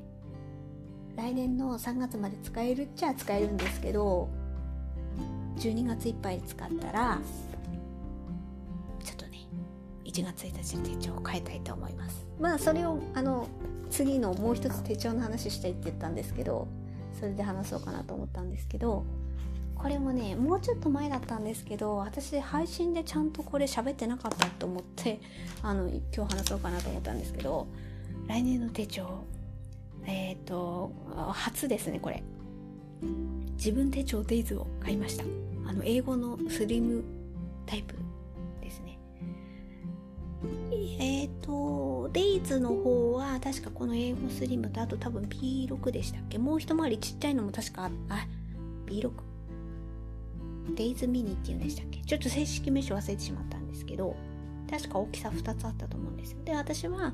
[1.16, 4.28] 来年の3月まで使えるっちゃ使えるんですけど
[5.58, 7.18] 12月いっぱい使ったら
[10.16, 12.26] 1月1日に手帳を変えたいと思います。
[12.40, 13.48] まあそれをあの
[13.90, 16.68] 次のもう一つ手帳の話したいって言ったんですけど
[17.18, 19.04] それで話そうかなと思ったんですけど
[19.76, 25.20] これもねもうちょっと前だったんですけど私配信でちゃんとこれ喋ってなかったと思って
[25.62, 27.66] あの今日話そうかなと思ったんですけど
[28.26, 29.24] 来年の手帳
[30.04, 30.92] えっ、ー、と
[31.32, 32.22] 初ですねこれ。
[33.56, 35.24] 自分手帳デイズを買いました。
[35.66, 37.02] あの英語のスリム
[37.66, 38.05] タイプ。
[40.98, 46.38] えっ、ー、とデイズの方は確かこの英語スリムとあと多分 P6 でしたっけ？
[46.38, 48.26] もう一回りちっちゃいのも確かあ
[48.86, 49.10] B6
[50.74, 52.00] デイズミニっていうんでしたっけ？
[52.00, 54.16] ちょっと正式名称忘れてしまったんですけど
[54.70, 56.38] 確か大きさ2つあったと思うんですよ。
[56.44, 57.12] で私は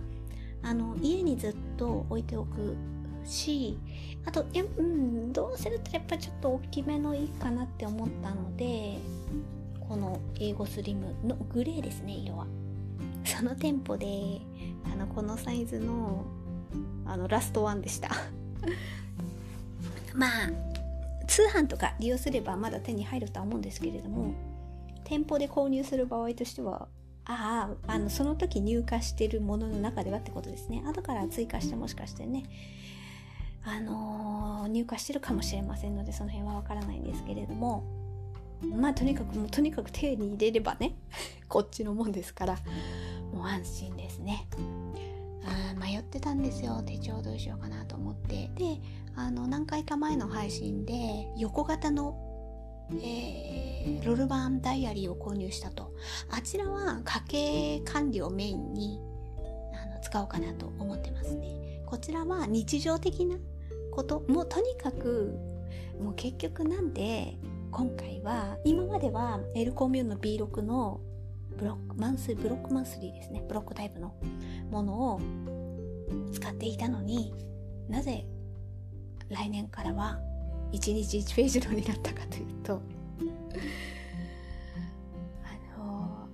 [0.63, 2.77] あの家にずっと置いておく
[3.25, 3.79] し
[4.25, 8.99] あとや、うん、どうせだったらやっぱちょっと大きめのいいかなって思ったので
[9.89, 12.47] この英語スリムのグレーですね色は。
[13.25, 14.41] その店舗で
[14.93, 16.25] あのこのサイズの
[17.05, 18.11] あのラストワンでした。
[20.15, 20.31] まあ
[21.27, 24.35] 通販とか利用すればまだ手に入るとは思うんですけれども
[25.05, 26.89] 店舗で購入する場合としては
[27.25, 30.83] あああのその時入荷してるものの中ではってことですね。
[30.87, 32.45] 後から追加してもしかしてね
[33.65, 37.85] あのー、入荷してるかもしれませんのでその辺はわからないんですけれども
[38.63, 40.95] まあとにかくもうとにかく手に入れればね
[41.49, 42.59] こっちのもんですから
[43.33, 44.47] もう安心ですね。
[45.45, 46.83] あ迷ってたんですよ。
[46.87, 48.51] 手帳どうしようかなと思って。
[48.55, 48.81] で
[49.17, 52.17] あの何回か前の配信で横型の、
[53.03, 55.93] えー、ロルバンダイアリーを購入したと。
[56.31, 59.01] あちらは家計管理をメインに
[59.75, 61.83] あの使おうかなと思ってますね。
[61.87, 63.37] こちらは日常的な
[63.91, 64.21] こと。
[64.29, 65.35] もうとにかく
[66.01, 67.37] もう結局なんで
[67.73, 71.01] 今回は今まではエルコミューンの B6 の
[71.57, 73.43] ブロックマンスリーブロックマンスリーですね。
[73.49, 74.15] ブロックタイプの
[74.71, 75.21] ものを
[76.33, 77.33] 使っていたのに
[77.89, 78.27] なぜ
[79.31, 80.21] 来年からは
[80.73, 82.83] 1日1ページのになったかというと
[85.43, 86.29] あの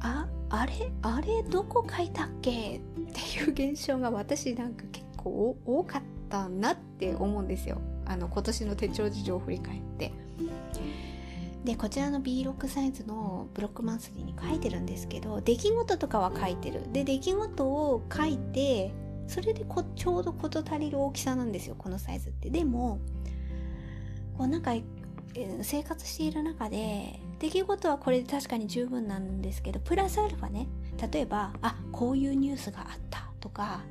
[0.00, 2.78] ああれあれどこ書いたっけ？
[2.78, 7.80] っていう現象が私なんか結構多かったなって思うんですよ。
[8.10, 10.12] あの今年の手帳事情を振り返って。
[11.64, 16.90] でこちらの B6 サイズのブロックマンスリーに書いてるんですけど出来事とかは書いてる。
[16.90, 18.92] で出来事を書いて
[19.28, 22.50] それでこちょうど事足りる大きさなんですよこのサイズって。
[22.50, 22.98] でも
[24.36, 24.72] こうなんか
[25.62, 30.66] 生活している中で出来事はこれで確かに十分なんですけどプラスアルファね。
[31.12, 33.82] 例えばあこういうニュースがあったとか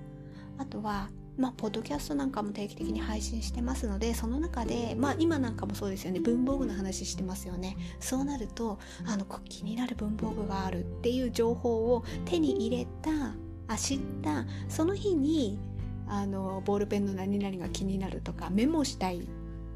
[0.58, 6.20] あとはまあ、ポッドキャストなんかも定期的に配信してますのでその中で、まあ、今なんかもそうですよね。
[6.20, 7.78] 文房具の話してますよね。
[8.02, 13.36] そうなるとあの気になる文房具があるっていう情報を手に入れた
[13.74, 15.60] あ知ったその日に
[16.08, 19.28] あのボールペンの何々が気になるとかメモしたい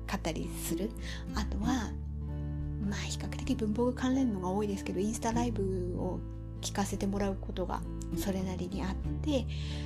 [0.06, 0.92] かったりする。
[1.34, 1.92] あとは
[2.86, 6.20] まあ比較的文房具関連のが多いですけどインスタライブを
[6.60, 7.82] 聞かせてもらうことが
[8.18, 9.46] それなりにあって、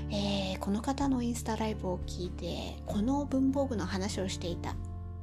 [0.09, 4.75] えー、この方のインスタライブを聞いてこの文房具の話をしていた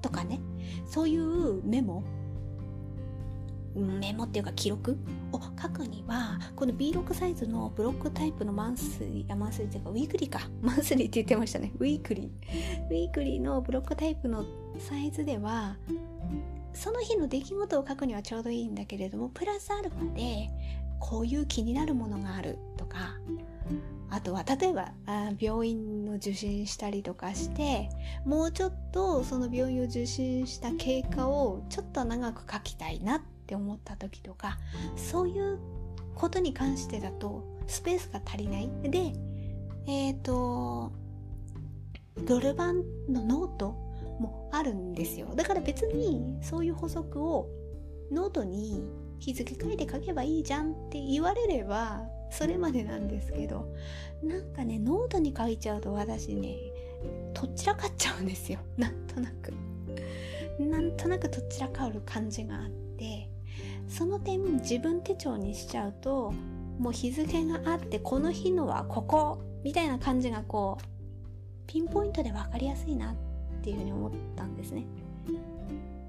[0.02, 0.40] とかね
[0.86, 2.02] そういうメモ
[3.74, 4.96] メモっていうか記録
[5.32, 10.48] を書くにはこの B6 サイズのブロックタイプのマンスリーあマンスリーっていうかウィークリーか。
[10.62, 11.72] マンスリーって言ってましたね。
[11.78, 12.86] ウィークリー。
[12.88, 14.44] ウィークリーのブロックタイプの
[14.78, 15.76] サイズでは
[16.72, 20.50] その日の出来事を書くにはちょうどいいんだけれどもプラスアルファで
[20.98, 23.16] こういう気になるものがあるとか
[24.10, 24.92] あとは例えば
[25.40, 27.88] 病院の受診したりとかして
[28.24, 34.58] もうちょっとその病院を受診した経過をちょっと長く書きたいなって思った時とか
[34.96, 35.58] そういう
[36.14, 38.70] ことに関してだとスペースが足りない。
[38.82, 39.12] で
[39.86, 40.92] えっ、ー、と
[42.26, 43.70] ドット版のノート
[44.20, 45.34] もあるんですよ。
[45.34, 47.48] だから別にそういう補足を
[48.12, 48.84] ノートに
[49.18, 53.72] 日付書いて書けばいいじゃんって言われればそれまでなんですけど
[54.22, 56.56] なんかねノートに書いちゃうと私ね
[57.32, 58.60] とっちらかっちゃうんですよ。
[58.76, 59.52] なんとなく。
[60.58, 63.28] なんとなくとっちらかる感じがあって
[63.88, 66.32] その点ジブン手帳にしちゃうと
[66.78, 70.84] もう日付があってこの日のはここみたいな感じがこう
[71.66, 73.14] ピンポイントで分かりやすいなっ
[73.62, 74.86] ていうふうに思ったんですね。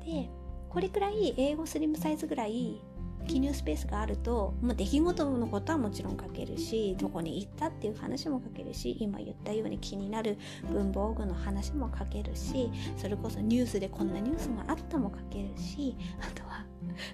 [0.05, 0.29] で
[0.69, 2.81] これくらい英語スリムサイズぐらい
[3.25, 10.37] 記入スペースがあると、まあ、出来事のことはもちろん書けるしどこに行ったっていう話も書けるし今言ったように気になる
[10.71, 16.65] 文房具の話も書けるしそれこそニュースでこんなニュースがあったも書けるしあとは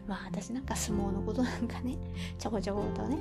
[0.07, 1.97] まあ私なんか相撲のことなんかね
[2.37, 3.17] ちょこちょことね。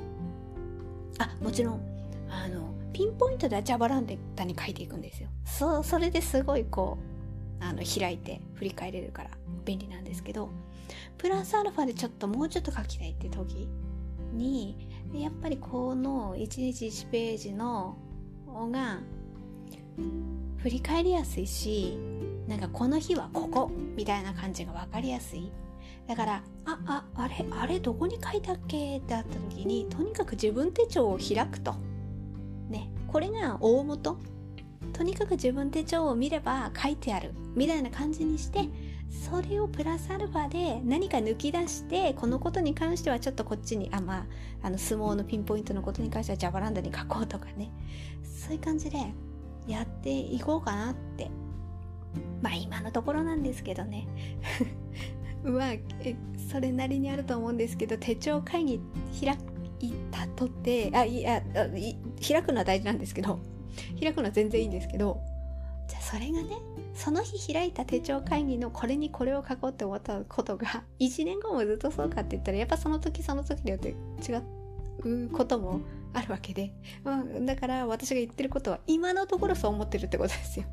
[1.17, 1.81] あもちろん
[2.29, 5.29] あのピンポイントでジャバランデタに書いていくんですよ。
[5.45, 6.97] そそれですごいこ
[7.59, 9.29] うあの開いて振り返れるから
[9.65, 10.49] 便利なんですけど
[11.17, 13.69] プラスアルファでちょっともうちょっと書きたいって時
[14.33, 17.97] にやっぱりこの1日1ページの
[18.71, 18.99] が
[20.57, 21.97] 振り返りやすいし
[22.47, 25.51] なんかこの日はここみたいな感じが分かりやすい。
[26.07, 31.75] だからあああれあれどこに書いたっけってあった時にとにかく自分手帳を開くと。
[32.69, 34.17] ねこれが大元。
[34.93, 37.33] とにかく自分手帳を見れば書いてある。
[37.55, 38.67] みたいな感じにして
[39.11, 44.25] それをプラスアルファで何か抜き出してこのことに関してはちょっとこっちにあまあ
[44.63, 47.71] あの相撲のピンポイントのことに関してはジャバランダに書こうとかね。
[48.23, 48.97] そういう感じで
[49.67, 51.29] やっていこうかなって。
[52.41, 54.07] まあ今のところなんですけどね。
[55.43, 55.73] まあ
[56.51, 58.79] それなりにあると思うんですけど手帳会議
[59.19, 59.37] 開
[59.79, 61.41] いたとてあいや
[62.25, 63.39] 開くのは大事なんですけど
[63.99, 65.19] 開くのは全然いいんですけど
[66.11, 66.57] それがね
[66.93, 73.95] その日開いた手帳会議のこれにこれを書こうって思ったことが 1年後もずっとそうかって言ったらやっぱその時その時によって
[74.29, 74.35] 違
[75.09, 75.79] うことも
[76.13, 76.73] あるわけで、
[77.05, 80.65] まあ、だから私が言ってることは今のところそう思ってるってことですよ。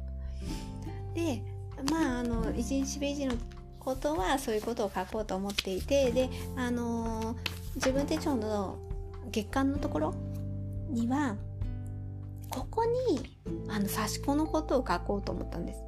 [1.14, 1.40] で
[1.88, 3.34] まああの1日ページの
[3.78, 7.36] ことはそういうことを書こうと思っていてであの
[7.76, 8.76] 自分手帳の
[9.30, 10.14] 月間のところ
[10.90, 11.36] には
[12.50, 13.36] ここに
[13.68, 15.82] あの差し子のことを書こうと思ったんです。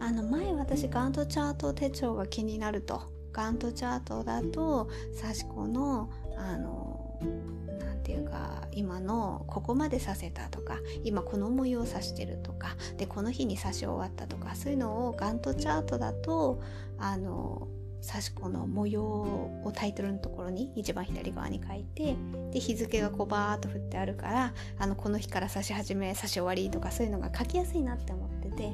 [0.00, 3.18] あの前私ガントチャート手帳が気になると。
[3.32, 7.18] ガントチャートだと差し子のあの
[7.78, 16.60] 何て言うか今のここまでさせたとか今この模様を指してるとかでこの日に刺し終わったとかそういうのをガントチャートだと
[16.98, 17.68] あの
[18.06, 22.16] 刺し子の模様をタイトルのところに一番左側に書いて
[22.52, 28.72] で日付がこうバーっと振ってあるからあのこの日から刺し始め刺し終わりとかそういうのが書きやすいなって思ってて。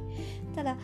[0.54, 0.76] ただ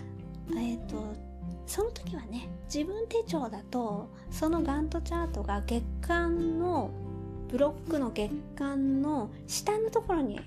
[0.57, 1.31] えっ、ー、と
[1.67, 6.91] その時はね自分手帳だとそのガントチャートが月間の
[7.49, 10.41] ブロックの月間の下のところに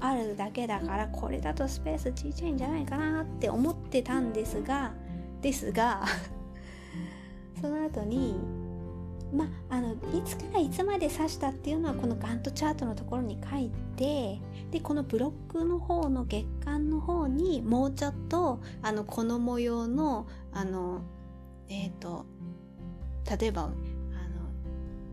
[0.00, 4.92] あるだけだからこれだとスペースちっちゃいんじゃないかなって思ってたんですが
[5.40, 6.04] ですが
[7.62, 8.34] その後に
[9.32, 21.02] まあのいつからいつまで指したっていうのはこのガントチャートのところに書いてでこのブロックの方の月間の方にもうちょっとあのこの模様のあの
[21.68, 22.26] えっ、ー、と
[23.40, 23.72] 例えばあの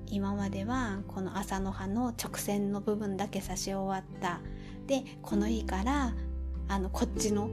[0.07, 4.41] 今まではこの朝の葉の直線の部分だけ刺し終わった。
[4.87, 6.15] でこの日から
[6.67, 7.47] あのこっちの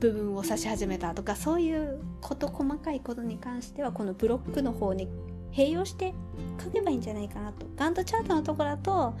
[0.00, 5.08] 部分を指し始めたとかそういうこと細かいことに関してはこのブロックの方に
[5.52, 6.14] 併用して
[6.58, 7.66] 書けばいいんじゃないかなと。
[7.76, 9.14] ガントチャートのとこだと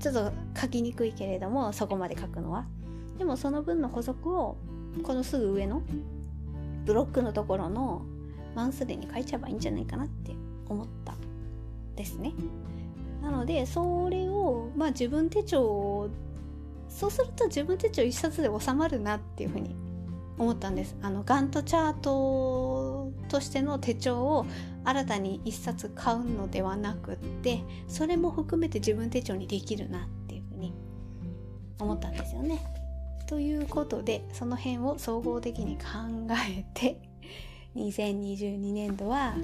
[0.00, 2.64] ちょっと書きにくいけれどもそこまで書くのは。
[3.18, 4.56] でもその分の補足を
[5.02, 5.82] このすぐ上の
[6.86, 8.02] ブロックのところの
[8.54, 10.32] マンスデに書いちゃえばいいんじゃないかなって
[10.70, 11.14] 思った
[11.96, 12.32] ですね。
[13.20, 16.08] なのでそれをまあ自分手帳を
[16.88, 19.76] そうすると自分手帳一冊で収まるなっていうふうに
[20.38, 24.46] 思ったんですあのガントチャートとしての手帳を
[24.84, 30.72] 新たに1冊買うのではなくってそれも含めて自分手帳にできるなっていうふうに
[31.78, 32.60] 思ったんですよね。
[33.26, 35.82] ということでその辺を総合的に考
[36.48, 36.98] えて
[37.76, 39.34] 2022年度は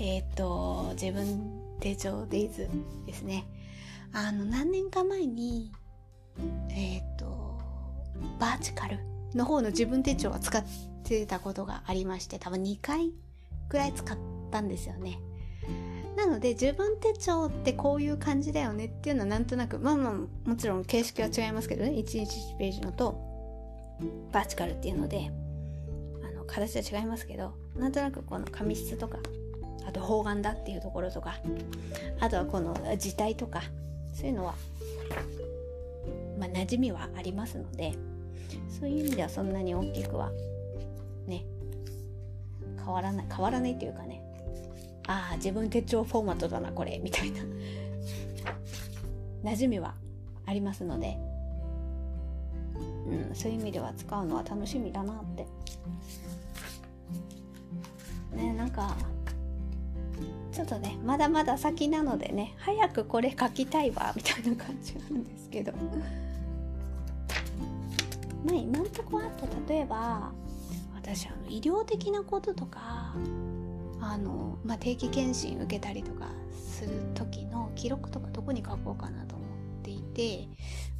[0.00, 2.68] えっ、ー、と自分手帳デイズ
[3.06, 3.46] ですね
[4.12, 5.72] あの何年か前に
[6.70, 7.60] えっ、ー、と
[8.38, 8.98] バーチカル
[9.36, 10.64] の方の自分手帳は使っ
[11.04, 13.12] てたことがありまして多分2回
[13.68, 14.16] ぐらい使っ
[14.50, 15.20] たんですよね。
[16.16, 21.90] なので自分手帳ってこういう感じだよねっていうのはなんとなくまあまあもちろん形式は違いますけどね。
[21.90, 22.18] 1日
[22.54, 23.20] 1ページのと
[24.32, 25.30] バーチカルっていうので
[26.24, 29.18] あの形は違いますけどなんとなくこの紙質とか
[29.86, 31.36] あと方眼だっていうところとか
[32.20, 33.62] あとはこの字体とか
[34.14, 34.54] そういうのは
[36.38, 37.92] まあ馴染みはありますので
[38.68, 40.30] そういう意味ではそんなに大きくは
[41.26, 41.44] ね
[42.76, 44.22] 変わらない変わらないっていうかね。
[45.08, 47.40] ああ自分手帳フォーマットだなこれみたいな。
[49.44, 49.94] 馴染みは
[50.44, 51.16] ありますので、
[53.06, 55.46] うん、そういう意味では使うのは楽しみだなって。
[58.36, 58.96] ねなんか
[60.52, 65.72] ちょっとねまだまだ先なのでね早くこれ書きたいわみたいな感じなんですけど。
[68.46, 70.32] まあ今んとこあった例えば
[70.94, 73.14] 私あの医療的なこととか
[74.00, 79.48] あの、まあ、定期検診受けたりとかする時の記録とかどこに書こうかなと思っ
[79.82, 80.48] ていて、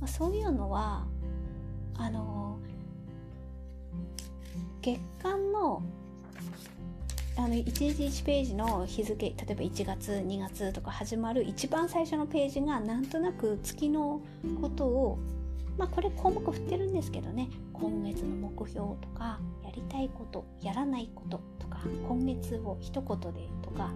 [0.00, 1.06] まあ、そういうのは
[1.96, 2.58] あの
[4.82, 5.82] 月間の
[7.38, 14.22] あの1日1ページの日付例えば1月2月とか始まる一番最初のページがなんとなく月の
[14.62, 15.18] ことを
[15.78, 17.48] まあこれ項目振ってるんですけどね。
[17.72, 23.90] 今月の目標とかやりたいことやらないこととか今月を一言でとか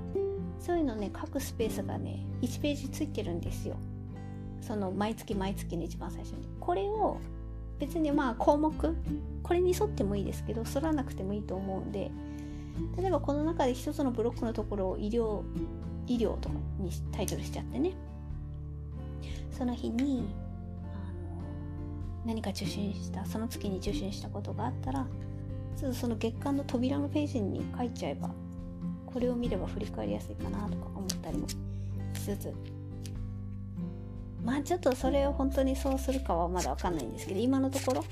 [0.58, 3.76] そういうのね書くスペースがね1ページついてるんですよ。
[4.60, 6.48] その毎月毎月の一番最初に。
[6.60, 7.18] これを
[7.78, 8.72] 別にまあ項目
[9.42, 12.10] これに沿ってもいいですけど沿らなくてもいいと思うんで
[12.98, 15.42] 例えばこの中で一つのブロックのところを医療
[16.06, 17.92] 医療とかにタイトルしちゃってね。
[19.50, 20.24] その日に
[22.24, 25.06] 何か受診したその月に受診したことがあったら
[25.76, 28.30] ちょっとその月間の扉のページに書いちゃえば
[29.06, 31.56] これを見れば振り返りやすいかなとか思ったりもし
[32.14, 32.52] つつ。
[34.44, 38.04] まあちょっとそれを本当にそうするかはまだ分かんないんですけど今のところ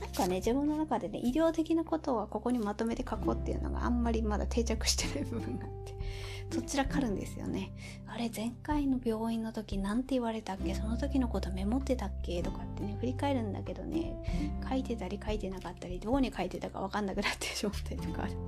[0.00, 5.94] なんかね自分の中でね医療的なことはここにまとめて書こうっていうのがあんまりまだ定着してない部分があって。
[6.54, 7.72] どちらかるんですよね。
[8.06, 10.74] あれ前回の病院の時何て言われたっけ？
[10.74, 12.42] その時のことメモってたっけ？
[12.42, 14.62] とかってね振り返るんだけどね。
[14.68, 18.38] 書いてたり書いてなかったりどこに書いてたか分かんなくなってしまったりとかあるって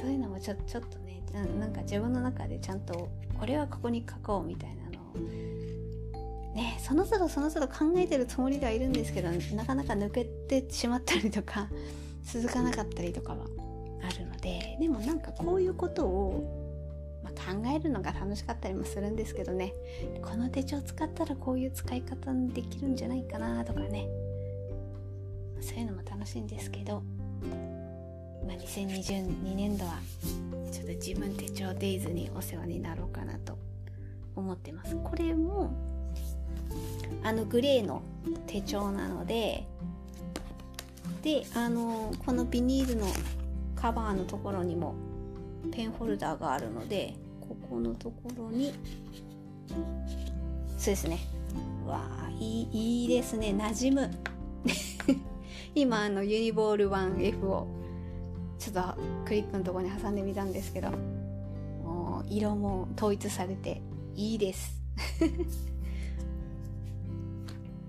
[0.00, 1.22] そういうのもちょちょっとね
[1.58, 3.08] なんか自分の中でちゃんと
[3.38, 5.18] これはここに書こうみたいなのを。
[6.56, 11.68] ねその都度その都度考えてるつもりではいるんですけどなかなか抜けてしまったりとか
[12.24, 13.46] 続かなかったりとかは
[14.02, 19.72] あるのででもなんかこういうことを、まあ、考えるのが楽しかったりもするんですけどね。
[20.22, 24.08] この手帳使ったらこういう使い方できるんじゃないかなとかね。
[25.60, 27.02] そういうのも楽しいんですけど、
[28.46, 29.98] まあ、2022年度は
[30.70, 33.58] ちょっと自分手帳デイズにお世話になろうかなと
[34.34, 34.96] 思ってます。
[35.02, 35.70] これも
[37.22, 38.02] あのグレーの
[38.46, 39.66] 手帳なので
[41.22, 43.06] であのこのビニールの
[43.76, 44.96] カバーのところにも
[45.70, 48.74] ペンホルダーがあるのでここのところに
[50.76, 51.18] そうですね。
[51.86, 53.48] わあいいいいですね。
[53.48, 54.10] 馴染む。
[55.74, 57.66] 今あのユニボール 1F を
[58.58, 58.82] ちょっと
[59.24, 63.82] クリップのところに挟んでみたんですけどもう色も統一されて
[64.14, 64.80] いいです。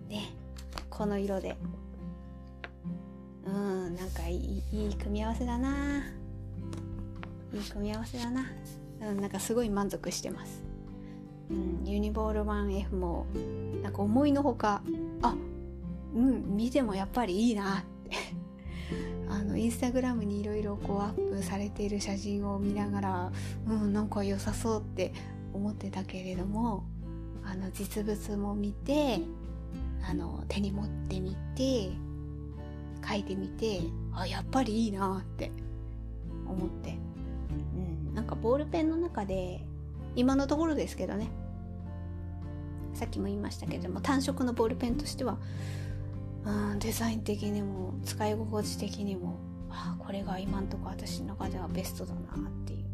[0.10, 0.34] ね
[0.90, 1.56] この色で。
[3.48, 6.04] うんなんかいいいい組み合わせだな。
[7.54, 8.45] いい組み合わせだな。
[9.02, 10.64] うんなんかすごい満足してます。
[11.50, 13.26] うんユニボール 1F も
[13.82, 14.82] なんか思いのほか
[15.22, 15.36] あ
[16.14, 17.80] うん見てもやっぱりいいな。
[17.80, 18.18] っ て
[19.30, 23.32] あのインスタグラムにいろいろこうアップされている写真を見ながら
[23.68, 25.14] うんなんか良さそうって
[25.54, 26.86] 思ってたけれども
[27.43, 29.20] あの実物も見て
[30.10, 31.91] あの手に持ってみて
[33.08, 33.82] 書いてみて
[34.14, 35.51] あやっぱりいいなって
[36.47, 36.97] 思って、
[37.76, 39.64] うん、なんかボールペンの中で
[40.16, 41.30] 今のところですけどね。
[42.93, 45.38] さっきも言いましたけども単色のボールペンとしては、
[46.45, 49.38] うん、デザイン的にも使い心地的にも
[49.70, 52.88] あこれが今んとこ私の中ではベストだなっていう。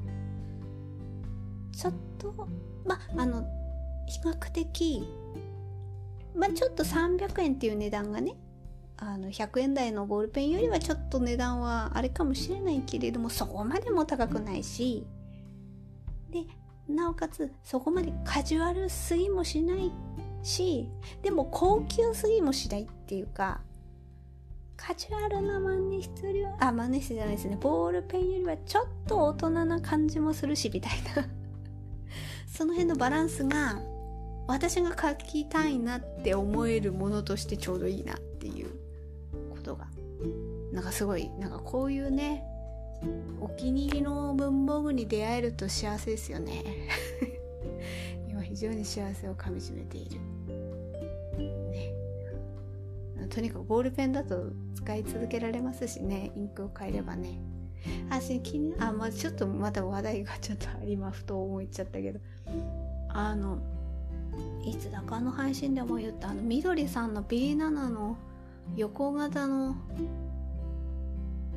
[1.72, 2.48] ちょっと
[2.86, 3.44] まあの
[4.08, 5.08] 比較的
[6.36, 8.36] まあちょっと300円っていう値段がね
[8.98, 15.06] あの100円台のボールペンよりはちょっと値段はあれかもしれないけれどもそこまでも高くないし
[16.30, 16.46] で
[16.88, 19.92] なおかつそこまでカジュアルすぎもしない
[20.44, 20.90] し
[21.22, 23.62] でも高級すぎもしないっていうか
[24.76, 27.58] カジュアルな万年筆よりはあ万年筆じゃないですね。
[27.62, 31.26] ボールペンよりはちょっと大人な感じもするしみたいな。
[32.52, 33.80] その辺のバランスが
[34.48, 38.83] 私が書きたいなって思えるものとしてちょうどいいなっていう。
[40.74, 42.44] なんかすごいなんかこういうね
[43.40, 46.64] お気に入りの文房具に出会えると幸せですよね。
[48.28, 50.20] 今非常に幸せをかみしめている。
[51.70, 51.94] ね。
[53.30, 57.40] とにかくボールペンだと使い続けられますしねインクを変えればね。
[58.10, 62.20] あし気にあまあちょっとまた話題がちょっと今ふと思いちゃったけど。
[63.10, 63.60] あの
[64.66, 68.18] いつだかの配信でも言ったあのみどりさんの B7 の
[68.76, 69.76] 横型の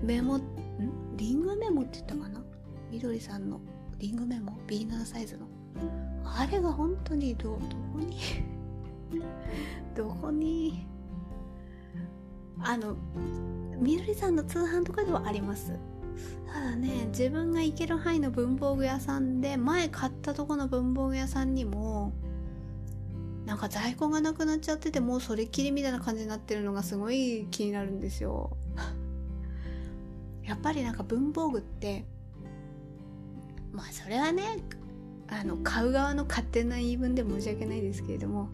[0.02, 0.42] メモん。
[1.16, 2.42] リングメモって言ったかな？
[2.90, 3.60] みどりさんの
[3.98, 5.46] リングメモ？B7 サイズの？
[6.24, 7.58] あれが本当にどど
[7.92, 8.16] こに？
[9.96, 10.86] どこに？
[12.62, 12.96] あの
[13.78, 15.78] みどりさんの通販とかではあります。
[16.46, 22.12] ただね自分が行ける範囲の文房具屋さんで前買ったとこの文房具屋さんにも
[23.44, 28.56] なんか在庫がなくなっちゃっててもうそれっきりみたいな感じになってるのがすごい気になるんですよ
[30.46, 32.04] やっぱりなんか文房具って
[33.72, 34.42] まあそれはね
[35.28, 38.48] あの買う側の勝手な言い分で申し訳ないですけれども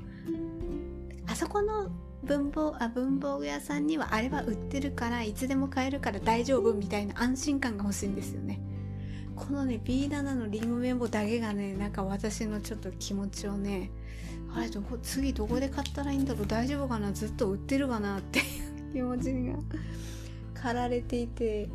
[1.27, 1.91] あそこの
[2.25, 8.61] 文房あ文房具屋さんにはあれは売ってるからいつでも買えるから大丈夫みたいな安心感が欲しいんですよね。
[9.35, 13.91] このね B7 のリングメモだけがねなんか私のちょっと気持ちをね
[14.55, 19.59] あれどこ次どこで買ったらいいんだろう大丈夫かなずっと売ってるかなっていう気持ちが
[20.63, 21.69] 駆られていて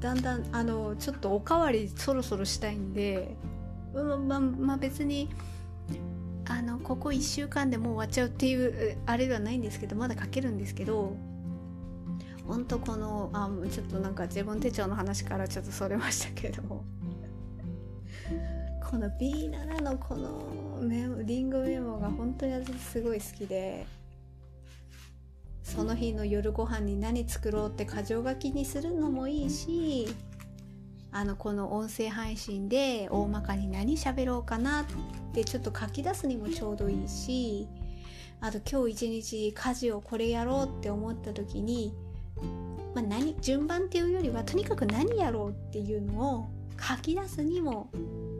[0.00, 3.36] だんだんあのちょっとおかわりそろそろしたいんで、
[3.94, 5.28] まままあ別に
[6.46, 11.16] あのここ1週間でもう終わっちゃうっていうあれではないんですけどまだ書けるんですけど
[12.46, 16.62] ほんとこのあちょっとなんか自分手帳の話からちょっとそれましたけど
[18.90, 23.86] この B7 のこのメモリングメモが本当に私すごい好きで
[25.64, 30.06] その日の夜ご飯に何作ろうって箇条書きにするのもいいし
[31.10, 34.84] あのこの音声配信で大まかに何喋ろうかなっ
[35.32, 37.66] てちょっと書き出すにもちょうどいいし
[38.40, 41.94] あと今日一日家事をこれやろうって思った時に、
[42.94, 46.46] まあ何、順番っていうよりはとにかく何やろうっていうのを
[46.78, 47.90] 書き出すにも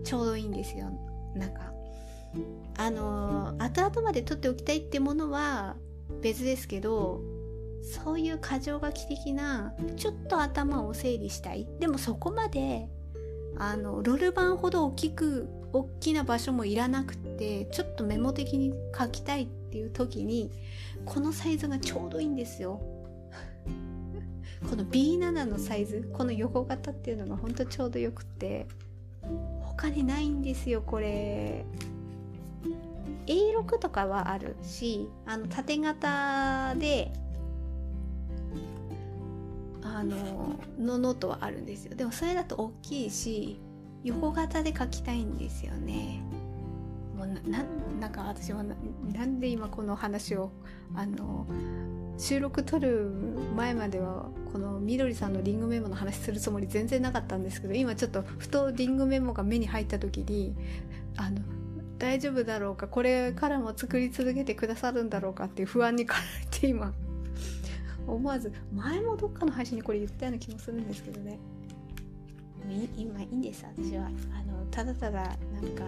[0.05, 0.91] ちょうどいいんですよ。
[1.35, 1.73] なんか
[2.77, 5.77] あの後々まで取っておきたいってものは
[6.25, 7.21] 別ですけど
[7.83, 11.69] そういう箇条書き的なちょっと頭を整理したい。
[11.79, 12.89] でもそこまで
[13.59, 20.51] あのロール板ほど大きく大きな場所もいらなくてちょっとメモ的に書きたいっていう時に
[21.05, 22.81] このサイズがちょうどいいんですよ。
[24.71, 28.67] この B7 のサイズこの横型っていうのがほんとちょうどよくて
[29.61, 31.67] 他にないんですよこれ。
[33.27, 37.13] A6 とかはあるしあの縦型で
[39.83, 41.95] あののノートはあるんですよ。
[41.95, 43.61] でもそれだと大きいし
[44.03, 46.23] 横型で書きたいんですよね。
[47.17, 47.65] もうな
[48.01, 50.51] なんか私はなんで今この話を
[50.95, 51.47] あの
[52.19, 53.11] 収録撮る
[53.57, 60.55] 前まではこのみどりさんのリングメモの話するつもり全然なかったんですけど今ちょっとふとリングメモが目に入った時に
[61.17, 61.41] あの
[61.99, 62.89] 大丈夫だろうか？
[62.89, 66.93] これからも作り続けてくださるんだろうかっていう不安に駆られて今。
[68.07, 71.39] 思わず前もどっかの配信にこれ言ったような気もするんですけどね。
[72.97, 74.07] 今いいんです私は。
[74.07, 74.11] あ
[74.45, 75.85] のただただなんか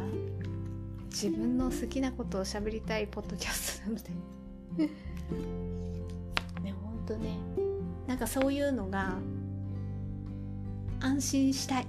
[1.11, 4.11] 自分の好きなことを喋りたいポッドキャストなので。
[6.63, 7.39] ねほんとね。
[8.07, 9.19] なんかそういうのが
[11.01, 11.87] 安心したい。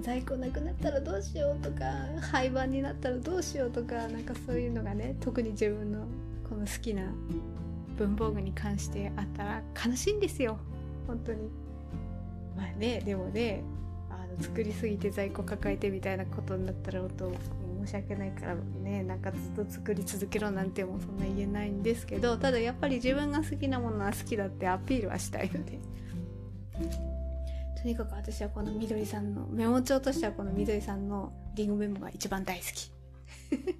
[0.00, 1.84] 在庫なくなったらどうしようとか
[2.30, 6.06] 廃盤になったらどうしようとかなんかそういうのがね特に自分の
[6.48, 7.02] この好きな
[7.96, 10.58] 文房具に関してあったら悲しいんですよ。
[11.06, 11.50] 本当に。
[12.56, 13.62] まあねでもね
[14.10, 17.32] あの作りすぎて在庫抱えてみたいなことになったら本当
[17.86, 25.78] 申し訳ないからねなんかずっと作り続けろなんてもそんな言えないんですけどただやっぱり自分が好きなものは好きだってアピールはしたいので
[27.80, 32.90] とにかく私はこのみどりさんのメモ帳としてはこのみどりさんのリンゴメモが一番大好き。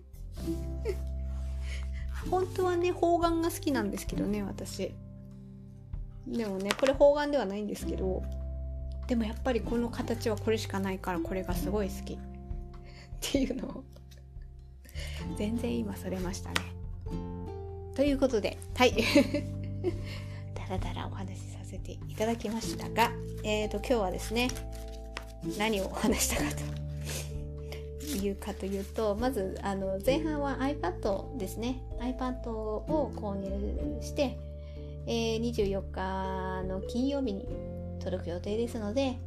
[2.30, 4.94] 本当はね方眼が好きなんですけどね私。
[6.28, 8.22] でもねこれ方眼ではないんですけど
[9.08, 12.14] でもやっぱりこの形はこれしかないからこれがすごい好き。
[12.14, 12.18] っ
[13.20, 13.82] ていうのを
[15.36, 16.56] 全然今それましたね。
[17.96, 18.92] ということではい。
[20.54, 23.12] だらだらお話しさせていただきましたが
[23.44, 24.48] えーと今日はですね
[25.58, 26.78] 何をお話したかと
[28.16, 31.82] いうかというとまずあの前半は iPad ですね。
[32.00, 34.38] iPad を購入して、
[35.06, 37.46] えー、24日の金曜日に
[38.00, 39.18] 届く予定ですので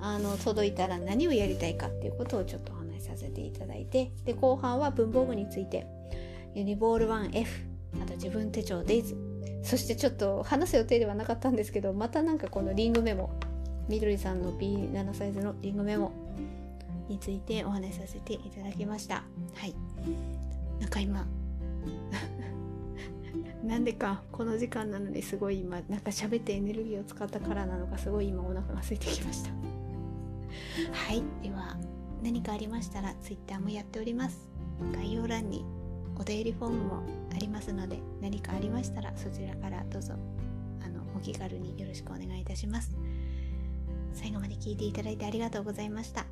[0.00, 5.86] あの届いたら何をやりたいかっていうことをちょっとお話しさせていただいてで後半は文房具について
[6.54, 7.46] ユニボール 1F
[8.02, 9.29] あと自分手帳デイズ
[9.62, 13.30] そしてちょっと話す予定ではなかったんですけどまたなんかこのリングメモ
[13.88, 16.12] みどりさんの B7 サイズのリングメモ
[17.08, 19.24] についてお話しさせていただきました。
[19.54, 19.74] はい。
[20.78, 21.26] なんか今
[23.66, 29.50] なんでかこの時間なのにすごい今なんか喋ってエネルギーを使ったからなのかすごい今お腹が空いてきました。
[30.92, 31.22] はい。
[31.42, 31.76] では
[32.22, 34.48] 何かありましたら Twitter もやっております。
[34.92, 35.64] 概要欄に
[36.20, 37.02] お手入りフォームも
[37.34, 40.12] ありますので何かありましたらそちらからどうぞ
[40.84, 42.94] あのお気軽によろしくお願いいたします。
[44.12, 46.26] 最後まで聞いていただいてありがとうございました。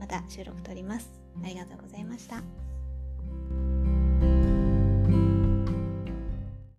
[0.00, 1.10] また収録撮ります。
[1.44, 3.81] ありがとうございました。